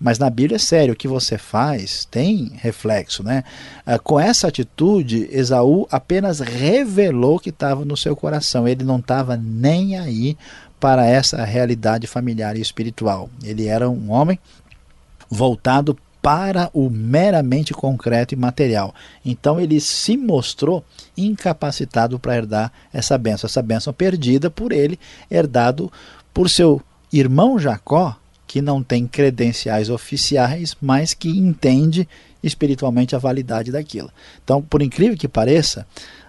Mas 0.00 0.18
na 0.18 0.30
Bíblia 0.30 0.56
é 0.56 0.58
sério, 0.58 0.94
o 0.94 0.96
que 0.96 1.08
você 1.08 1.36
faz 1.36 2.04
tem 2.04 2.52
reflexo, 2.56 3.22
né? 3.22 3.42
Ah, 3.84 3.98
com 3.98 4.18
essa 4.18 4.46
atitude, 4.46 5.28
Esaú 5.32 5.88
apenas 5.90 6.38
revelou 6.38 7.38
que 7.38 7.50
estava 7.50 7.84
no 7.84 7.96
seu 7.96 8.14
coração. 8.14 8.68
Ele 8.68 8.84
não 8.84 8.98
estava 8.98 9.36
nem 9.36 9.98
aí 9.98 10.36
para 10.78 11.04
essa 11.04 11.44
realidade 11.44 12.06
familiar 12.06 12.56
e 12.56 12.60
espiritual. 12.60 13.28
Ele 13.42 13.66
era 13.66 13.90
um 13.90 14.10
homem 14.12 14.38
voltado 15.28 15.98
para 16.22 16.70
o 16.72 16.90
meramente 16.90 17.72
concreto 17.72 18.34
e 18.34 18.36
material. 18.36 18.94
Então 19.24 19.60
ele 19.60 19.80
se 19.80 20.16
mostrou 20.16 20.84
incapacitado 21.16 22.18
para 22.18 22.36
herdar 22.36 22.72
essa 22.92 23.16
benção, 23.16 23.48
essa 23.48 23.62
benção 23.62 23.92
perdida 23.92 24.50
por 24.50 24.72
ele, 24.72 24.98
herdado 25.30 25.90
por 26.32 26.48
seu 26.50 26.80
irmão 27.12 27.58
Jacó, 27.58 28.16
que 28.48 28.62
não 28.62 28.82
tem 28.82 29.06
credenciais 29.06 29.90
oficiais, 29.90 30.74
mas 30.80 31.12
que 31.12 31.28
entende 31.28 32.08
espiritualmente 32.42 33.14
a 33.14 33.18
validade 33.18 33.70
daquilo. 33.70 34.10
Então, 34.42 34.62
por 34.62 34.80
incrível 34.80 35.18
que 35.18 35.28
pareça, 35.28 35.86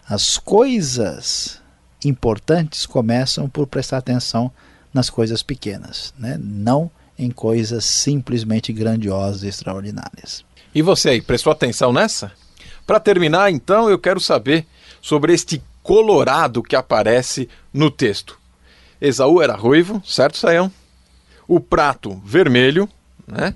as 0.07 0.37
coisas 0.37 1.61
importantes 2.03 2.85
começam 2.85 3.47
por 3.47 3.65
prestar 3.65 3.97
atenção 3.97 4.51
nas 4.93 5.09
coisas 5.09 5.41
pequenas, 5.41 6.13
né? 6.19 6.37
não 6.41 6.91
em 7.17 7.31
coisas 7.31 7.85
simplesmente 7.85 8.73
grandiosas 8.73 9.43
e 9.43 9.47
extraordinárias. 9.47 10.43
E 10.75 10.81
você 10.81 11.09
aí, 11.09 11.21
prestou 11.21 11.51
atenção 11.51 11.93
nessa? 11.93 12.31
Para 12.85 12.99
terminar, 12.99 13.49
então, 13.51 13.89
eu 13.89 13.97
quero 13.97 14.19
saber 14.19 14.65
sobre 15.01 15.33
este 15.33 15.61
colorado 15.81 16.61
que 16.61 16.75
aparece 16.75 17.47
no 17.73 17.89
texto. 17.89 18.37
Esaú 18.99 19.41
era 19.41 19.55
ruivo, 19.55 20.01
certo, 20.05 20.37
Saião? 20.37 20.71
O 21.49 21.59
prato 21.59 22.21
vermelho, 22.23 22.87
né? 23.27 23.55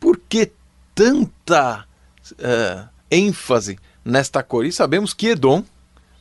Por 0.00 0.18
que 0.26 0.50
tanta 0.94 1.84
uh, 2.32 2.88
ênfase 3.10 3.78
nesta 4.02 4.42
cor? 4.42 4.64
E 4.64 4.72
sabemos 4.72 5.12
que 5.12 5.28
Edom 5.28 5.62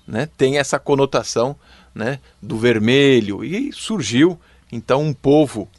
né, 0.06 0.28
tem 0.38 0.58
essa 0.58 0.78
conotação 0.78 1.56
né, 1.96 2.20
do 2.42 2.58
vermelho 2.58 3.46
e 3.46 3.72
surgiu 3.72 4.38
então 4.70 5.02
um 5.02 5.14
povo 5.14 5.70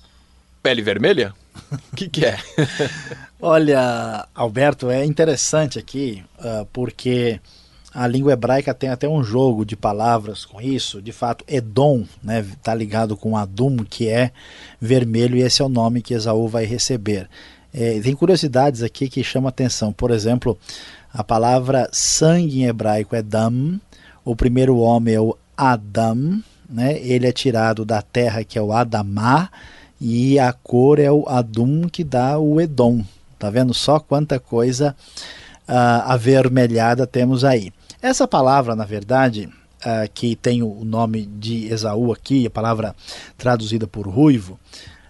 pele 0.62 0.81
vermelha? 0.81 1.35
O 1.71 1.97
que, 1.97 2.09
que 2.09 2.25
é? 2.25 2.38
Olha, 3.38 4.27
Alberto, 4.35 4.90
é 4.90 5.05
interessante 5.05 5.79
aqui 5.79 6.25
uh, 6.38 6.64
porque 6.73 7.40
a 7.95 8.09
língua 8.09 8.33
hebraica 8.33 8.75
tem 8.75 8.91
até 8.91 9.09
um 9.09 9.23
jogo 9.23 9.65
de 9.65 9.77
palavras 9.77 10.45
com 10.45 10.61
isso. 10.61 11.01
De 11.01 11.13
fato, 11.13 11.45
Edom 11.47 12.01
está 12.01 12.19
né, 12.23 12.47
tá 12.61 12.75
ligado 12.75 13.17
com 13.17 13.37
Adum, 13.37 13.77
que 13.77 14.09
é 14.09 14.33
vermelho, 14.81 15.37
e 15.37 15.43
esse 15.43 15.63
é 15.63 15.65
o 15.65 15.69
nome 15.69 16.03
que 16.03 16.13
Esaú 16.13 16.49
vai 16.49 16.65
receber. 16.65 17.29
É, 17.73 18.01
tem 18.01 18.17
curiosidades 18.17 18.83
aqui 18.83 19.09
que 19.09 19.23
chamam 19.23 19.49
atenção. 19.49 19.93
Por 19.93 20.11
exemplo, 20.11 20.59
a 21.13 21.23
palavra 21.23 21.89
sangue 21.93 22.63
em 22.63 22.67
hebraico 22.67 23.15
é 23.15 23.23
dam, 23.23 23.81
o 24.25 24.35
primeiro 24.35 24.79
homem 24.79 25.15
é 25.15 25.21
o 25.21 25.37
Adam, 25.57 26.43
né, 26.69 26.99
ele 26.99 27.29
é 27.29 27.33
tirado 27.33 27.85
da 27.85 28.03
terra 28.03 28.43
que 28.43 28.59
é 28.59 28.63
o 28.63 28.73
Adamá, 28.73 29.49
e 30.01 30.37
a 30.39 30.53
cor 30.53 30.99
é 30.99 31.13
o 31.13 31.29
Adum 31.29 31.89
que 31.89 32.03
dá 32.03 32.39
o 32.39 32.61
Edom. 32.61 33.05
Tá 33.39 33.51
vendo 33.51 33.73
só 33.73 34.01
quanta 34.01 34.41
coisa 34.41 34.97
uh, 35.68 36.11
avermelhada 36.11 37.07
temos 37.07 37.44
aí. 37.44 37.72
Essa 38.00 38.29
palavra, 38.29 38.77
na 38.77 38.85
verdade, 38.85 39.48
uh, 39.81 40.11
que 40.12 40.37
tem 40.37 40.62
o 40.62 40.85
nome 40.85 41.27
de 41.27 41.66
Esaú 41.72 42.12
aqui, 42.12 42.46
a 42.46 42.50
palavra 42.50 42.94
traduzida 43.37 43.87
por 43.87 44.07
ruivo, 44.07 44.59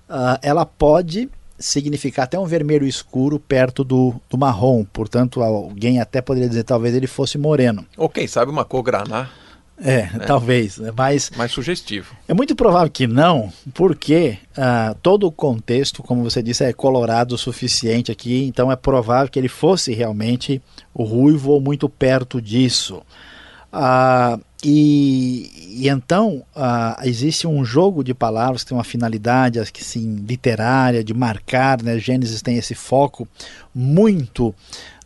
uh, 0.09 0.39
ela 0.43 0.65
pode 0.65 1.29
significar 1.59 2.25
até 2.25 2.39
um 2.39 2.47
vermelho 2.47 2.87
escuro 2.87 3.39
perto 3.39 3.85
do, 3.85 4.15
do 4.29 4.37
marrom. 4.37 4.85
Portanto, 4.85 5.43
alguém 5.43 6.01
até 6.01 6.21
poderia 6.21 6.49
dizer 6.49 6.65
talvez 6.65 6.95
ele 6.95 7.07
fosse 7.07 7.39
moreno. 7.39 7.87
Ou 7.97 8.09
quem 8.09 8.27
sabe 8.27 8.51
uma 8.51 8.65
cor 8.65 8.83
graná. 8.83 9.29
É, 9.77 9.99
é, 9.99 10.07
talvez, 10.27 10.79
né? 10.79 10.93
mas... 10.97 11.31
Mais 11.37 11.51
sugestivo. 11.51 12.15
É 12.29 12.35
muito 12.35 12.55
provável 12.55 12.91
que 12.91 13.07
não, 13.07 13.53
porque 13.73 14.39
uh, 14.57 14.95
todo 15.03 15.27
o 15.27 15.33
contexto, 15.33 16.03
como 16.03 16.23
você 16.23 16.43
disse, 16.43 16.65
é 16.65 16.73
colorado 16.73 17.35
o 17.35 17.39
suficiente 17.39 18.13
aqui, 18.13 18.45
então 18.45 18.71
é 18.71 18.77
provável 18.77 19.31
que 19.31 19.39
ele 19.39 19.49
fosse 19.49 19.93
realmente 19.93 20.63
o 20.93 21.03
ruivo 21.03 21.51
ou 21.51 21.61
muito 21.61 21.89
perto 21.89 22.41
disso. 22.41 23.03
Uh, 23.73 24.41
e, 24.65 25.51
e, 25.83 25.89
então 25.89 26.43
uh, 26.57 27.03
existe 27.03 27.47
um 27.47 27.65
jogo 27.65 28.03
de 28.03 28.15
palavras 28.15 28.63
que 28.63 28.69
tem 28.69 28.79
uma 28.79 28.85
finalidade 28.85 29.59
assim, 29.59 30.25
literária, 30.27 31.05
de 31.05 31.13
marcar, 31.13 31.83
né? 31.83 31.99
Gênesis 31.99 32.41
tem 32.41 32.57
esse 32.57 32.75
foco 32.75 33.29
muito 33.75 34.55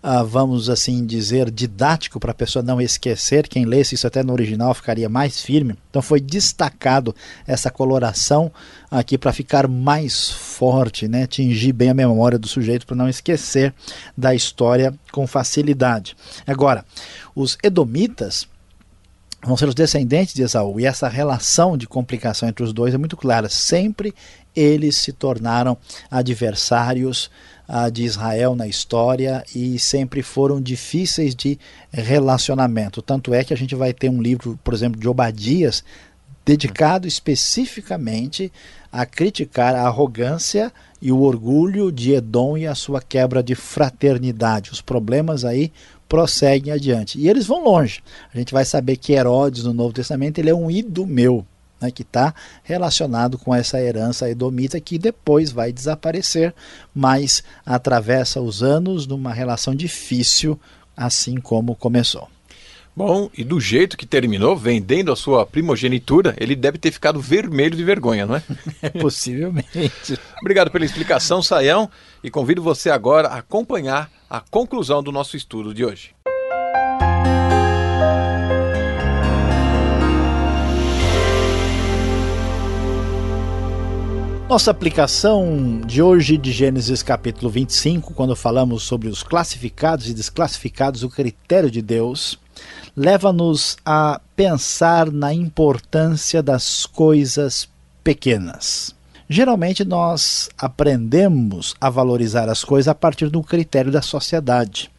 ah, 0.00 0.22
vamos 0.22 0.70
assim 0.70 1.04
dizer, 1.04 1.50
didático 1.50 2.20
para 2.20 2.30
a 2.30 2.34
pessoa 2.34 2.62
não 2.62 2.80
esquecer. 2.80 3.48
Quem 3.48 3.64
lesse 3.64 3.94
isso 3.96 4.06
até 4.06 4.22
no 4.22 4.32
original 4.32 4.72
ficaria 4.72 5.08
mais 5.08 5.40
firme. 5.40 5.74
Então 5.90 6.00
foi 6.00 6.20
destacado 6.20 7.14
essa 7.46 7.70
coloração 7.70 8.50
aqui 8.90 9.18
para 9.18 9.32
ficar 9.32 9.66
mais 9.66 10.30
forte, 10.30 11.08
né? 11.08 11.24
atingir 11.24 11.72
bem 11.72 11.90
a 11.90 11.94
memória 11.94 12.38
do 12.38 12.46
sujeito 12.46 12.86
para 12.86 12.96
não 12.96 13.08
esquecer 13.08 13.74
da 14.16 14.34
história 14.34 14.94
com 15.10 15.26
facilidade. 15.26 16.16
Agora, 16.46 16.84
os 17.34 17.58
edomitas 17.62 18.46
vão 19.42 19.56
ser 19.56 19.68
os 19.68 19.74
descendentes 19.74 20.34
de 20.34 20.42
Esaú. 20.42 20.80
E 20.80 20.86
essa 20.86 21.08
relação 21.08 21.76
de 21.76 21.86
complicação 21.86 22.48
entre 22.48 22.64
os 22.64 22.72
dois 22.72 22.94
é 22.94 22.98
muito 22.98 23.16
clara. 23.16 23.48
Sempre 23.48 24.14
eles 24.54 24.96
se 24.96 25.12
tornaram 25.12 25.76
adversários 26.10 27.30
uh, 27.68 27.90
de 27.90 28.02
Israel 28.02 28.56
na 28.56 28.66
história 28.66 29.44
e 29.54 29.78
sempre 29.78 30.22
foram 30.22 30.60
difíceis 30.60 31.34
de 31.34 31.58
relacionamento. 31.92 33.00
Tanto 33.00 33.32
é 33.32 33.44
que 33.44 33.54
a 33.54 33.56
gente 33.56 33.74
vai 33.74 33.92
ter 33.92 34.08
um 34.08 34.20
livro, 34.20 34.58
por 34.64 34.74
exemplo, 34.74 35.00
de 35.00 35.08
Obadias, 35.08 35.84
dedicado 36.44 37.06
especificamente 37.06 38.50
a 38.90 39.04
criticar 39.04 39.74
a 39.74 39.82
arrogância 39.82 40.72
e 41.00 41.12
o 41.12 41.20
orgulho 41.20 41.92
de 41.92 42.14
Edom 42.14 42.56
e 42.56 42.66
a 42.66 42.74
sua 42.74 43.02
quebra 43.02 43.42
de 43.42 43.54
fraternidade. 43.54 44.72
Os 44.72 44.80
problemas 44.80 45.44
aí 45.44 45.70
prosseguem 46.08 46.72
adiante. 46.72 47.18
E 47.18 47.28
eles 47.28 47.46
vão 47.46 47.62
longe. 47.62 48.02
A 48.32 48.38
gente 48.38 48.52
vai 48.52 48.64
saber 48.64 48.96
que 48.96 49.12
Herodes 49.12 49.64
no 49.64 49.74
Novo 49.74 49.92
Testamento 49.92 50.38
ele 50.38 50.50
é 50.50 50.54
um 50.54 50.70
idumeu 50.70 51.44
né, 51.80 51.90
que 51.90 52.02
está 52.02 52.34
relacionado 52.62 53.38
com 53.38 53.54
essa 53.54 53.80
herança 53.80 54.28
edomita 54.28 54.80
que 54.80 54.98
depois 54.98 55.50
vai 55.50 55.72
desaparecer, 55.72 56.54
mas 56.94 57.42
atravessa 57.64 58.40
os 58.40 58.62
anos 58.62 59.06
numa 59.06 59.32
relação 59.32 59.74
difícil, 59.74 60.58
assim 60.96 61.36
como 61.36 61.76
começou. 61.76 62.28
Bom, 62.98 63.30
e 63.32 63.44
do 63.44 63.60
jeito 63.60 63.96
que 63.96 64.04
terminou, 64.04 64.56
vendendo 64.56 65.12
a 65.12 65.14
sua 65.14 65.46
primogenitura, 65.46 66.34
ele 66.36 66.56
deve 66.56 66.78
ter 66.78 66.90
ficado 66.90 67.20
vermelho 67.20 67.76
de 67.76 67.84
vergonha, 67.84 68.26
não 68.26 68.34
é? 68.34 68.42
Possivelmente. 69.00 70.18
Obrigado 70.40 70.68
pela 70.68 70.84
explicação, 70.84 71.40
Saião, 71.40 71.88
e 72.24 72.28
convido 72.28 72.60
você 72.60 72.90
agora 72.90 73.28
a 73.28 73.36
acompanhar 73.36 74.10
a 74.28 74.40
conclusão 74.40 75.00
do 75.00 75.12
nosso 75.12 75.36
estudo 75.36 75.72
de 75.72 75.84
hoje. 75.84 76.10
Nossa 84.48 84.72
aplicação 84.72 85.80
de 85.86 86.02
hoje 86.02 86.36
de 86.36 86.50
Gênesis 86.50 87.02
capítulo 87.02 87.48
25, 87.48 88.12
quando 88.12 88.34
falamos 88.34 88.82
sobre 88.82 89.06
os 89.06 89.22
classificados 89.22 90.08
e 90.08 90.14
desclassificados, 90.14 91.04
o 91.04 91.08
critério 91.10 91.70
de 91.70 91.80
Deus, 91.80 92.40
leva-nos 92.98 93.76
a 93.86 94.20
pensar 94.34 95.12
na 95.12 95.32
importância 95.32 96.42
das 96.42 96.84
coisas 96.84 97.68
pequenas. 98.02 98.92
Geralmente 99.28 99.84
nós 99.84 100.50
aprendemos 100.58 101.76
a 101.80 101.88
valorizar 101.88 102.48
as 102.48 102.64
coisas 102.64 102.88
a 102.88 102.96
partir 102.96 103.28
do 103.28 103.40
critério 103.40 103.92
da 103.92 104.02
sociedade. 104.02 104.90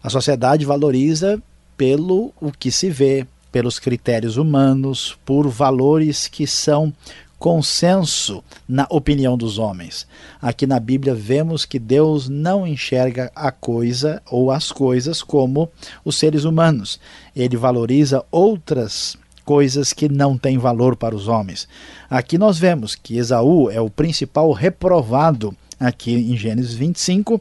A 0.00 0.08
sociedade 0.08 0.64
valoriza 0.64 1.42
pelo 1.76 2.32
o 2.40 2.52
que 2.52 2.70
se 2.70 2.90
vê, 2.90 3.26
pelos 3.50 3.80
critérios 3.80 4.36
humanos, 4.36 5.18
por 5.24 5.48
valores 5.48 6.28
que 6.28 6.46
são 6.46 6.94
consenso 7.38 8.42
na 8.68 8.86
opinião 8.90 9.36
dos 9.36 9.58
homens. 9.58 10.06
Aqui 10.42 10.66
na 10.66 10.80
Bíblia 10.80 11.14
vemos 11.14 11.64
que 11.64 11.78
Deus 11.78 12.28
não 12.28 12.66
enxerga 12.66 13.30
a 13.34 13.52
coisa 13.52 14.20
ou 14.30 14.50
as 14.50 14.72
coisas 14.72 15.22
como 15.22 15.70
os 16.04 16.16
seres 16.16 16.44
humanos. 16.44 16.98
Ele 17.34 17.56
valoriza 17.56 18.24
outras 18.30 19.16
coisas 19.44 19.92
que 19.92 20.08
não 20.08 20.36
têm 20.36 20.58
valor 20.58 20.96
para 20.96 21.16
os 21.16 21.26
homens. 21.26 21.66
Aqui 22.10 22.36
nós 22.36 22.58
vemos 22.58 22.94
que 22.94 23.16
Esaú 23.16 23.70
é 23.70 23.80
o 23.80 23.88
principal 23.88 24.52
reprovado 24.52 25.56
aqui 25.80 26.12
em 26.12 26.36
Gênesis 26.36 26.74
25 26.74 27.40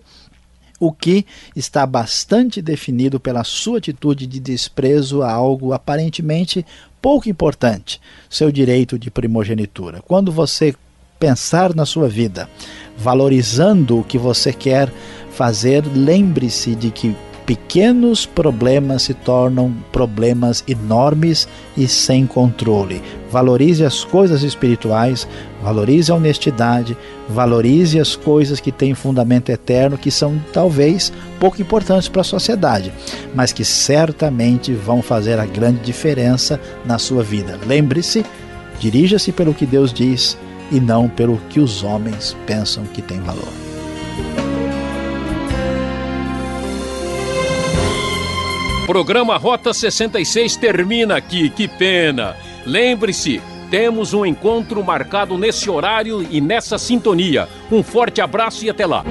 o 0.80 0.92
que 0.92 1.26
está 1.56 1.86
bastante 1.86 2.62
definido 2.62 3.20
pela 3.20 3.44
sua 3.44 3.80
atitude 3.80 4.28
de 4.28 4.40
desprezo 4.40 5.22
a 5.24 5.32
algo 5.32 5.74
aparentemente 5.74 6.66
pouco 7.02 7.30
importante, 7.30 8.02
seu 8.30 8.52
direito 8.52 8.98
de 8.98 9.10
primogenitura. 9.10 10.02
Quando 10.02 10.32
você 10.32 10.76
pensar 11.20 11.74
na 11.74 11.86
sua 11.86 12.08
vida, 12.08 12.50
valorizando 12.98 14.00
o 14.00 14.04
que 14.04 14.18
você 14.18 14.54
quer 14.54 14.92
fazer, 15.32 15.84
lembre-se 15.86 16.76
de 16.76 16.92
que 16.92 17.16
pequenos 17.46 18.26
problemas 18.26 19.04
se 19.04 19.14
tornam 19.14 19.74
problemas 19.92 20.64
enormes 20.68 21.48
e 21.78 21.88
sem 21.88 22.28
controle. 22.28 23.02
Valorize 23.32 23.86
as 23.86 24.04
coisas 24.04 24.44
espirituais, 24.44 25.26
valorize 25.68 26.10
a 26.10 26.16
honestidade, 26.16 26.98
valorize 27.28 28.00
as 28.00 28.16
coisas 28.16 28.62
que 28.62 28.72
têm 28.72 28.96
fundamento 28.96 29.50
eterno, 29.50 29.98
que 29.98 30.10
são 30.10 30.42
talvez 30.54 31.12
pouco 31.42 31.62
importantes 31.62 32.08
para 32.08 32.22
a 32.22 32.24
sociedade, 32.24 32.94
mas 33.36 33.52
que 33.52 33.66
certamente 33.66 34.72
vão 34.74 35.02
fazer 35.02 35.38
a 35.38 35.46
grande 35.46 35.80
diferença 35.82 36.58
na 36.86 36.98
sua 36.98 37.22
vida. 37.22 37.60
Lembre-se, 37.68 38.26
dirija-se 38.80 39.34
pelo 39.34 39.54
que 39.54 39.66
Deus 39.66 39.92
diz 39.92 40.38
e 40.72 40.80
não 40.80 41.10
pelo 41.10 41.38
que 41.50 41.60
os 41.60 41.84
homens 41.84 42.34
pensam 42.46 42.86
que 42.86 43.02
tem 43.02 43.20
valor. 43.20 43.52
Programa 48.86 49.36
Rota 49.36 49.74
66 49.74 50.56
termina 50.56 51.18
aqui, 51.18 51.50
que 51.50 51.68
pena. 51.68 52.38
Lembre-se, 52.66 53.42
temos 53.70 54.14
um 54.14 54.26
encontro 54.26 54.84
marcado 54.84 55.38
nesse 55.38 55.70
horário 55.70 56.26
e 56.30 56.40
nessa 56.42 56.78
sintonia. 56.78 57.48
Um 57.72 57.84
forte 57.84 58.22
abraço 58.22 58.66
e 58.66 58.70
até 58.70 58.86
lá. 58.86 59.04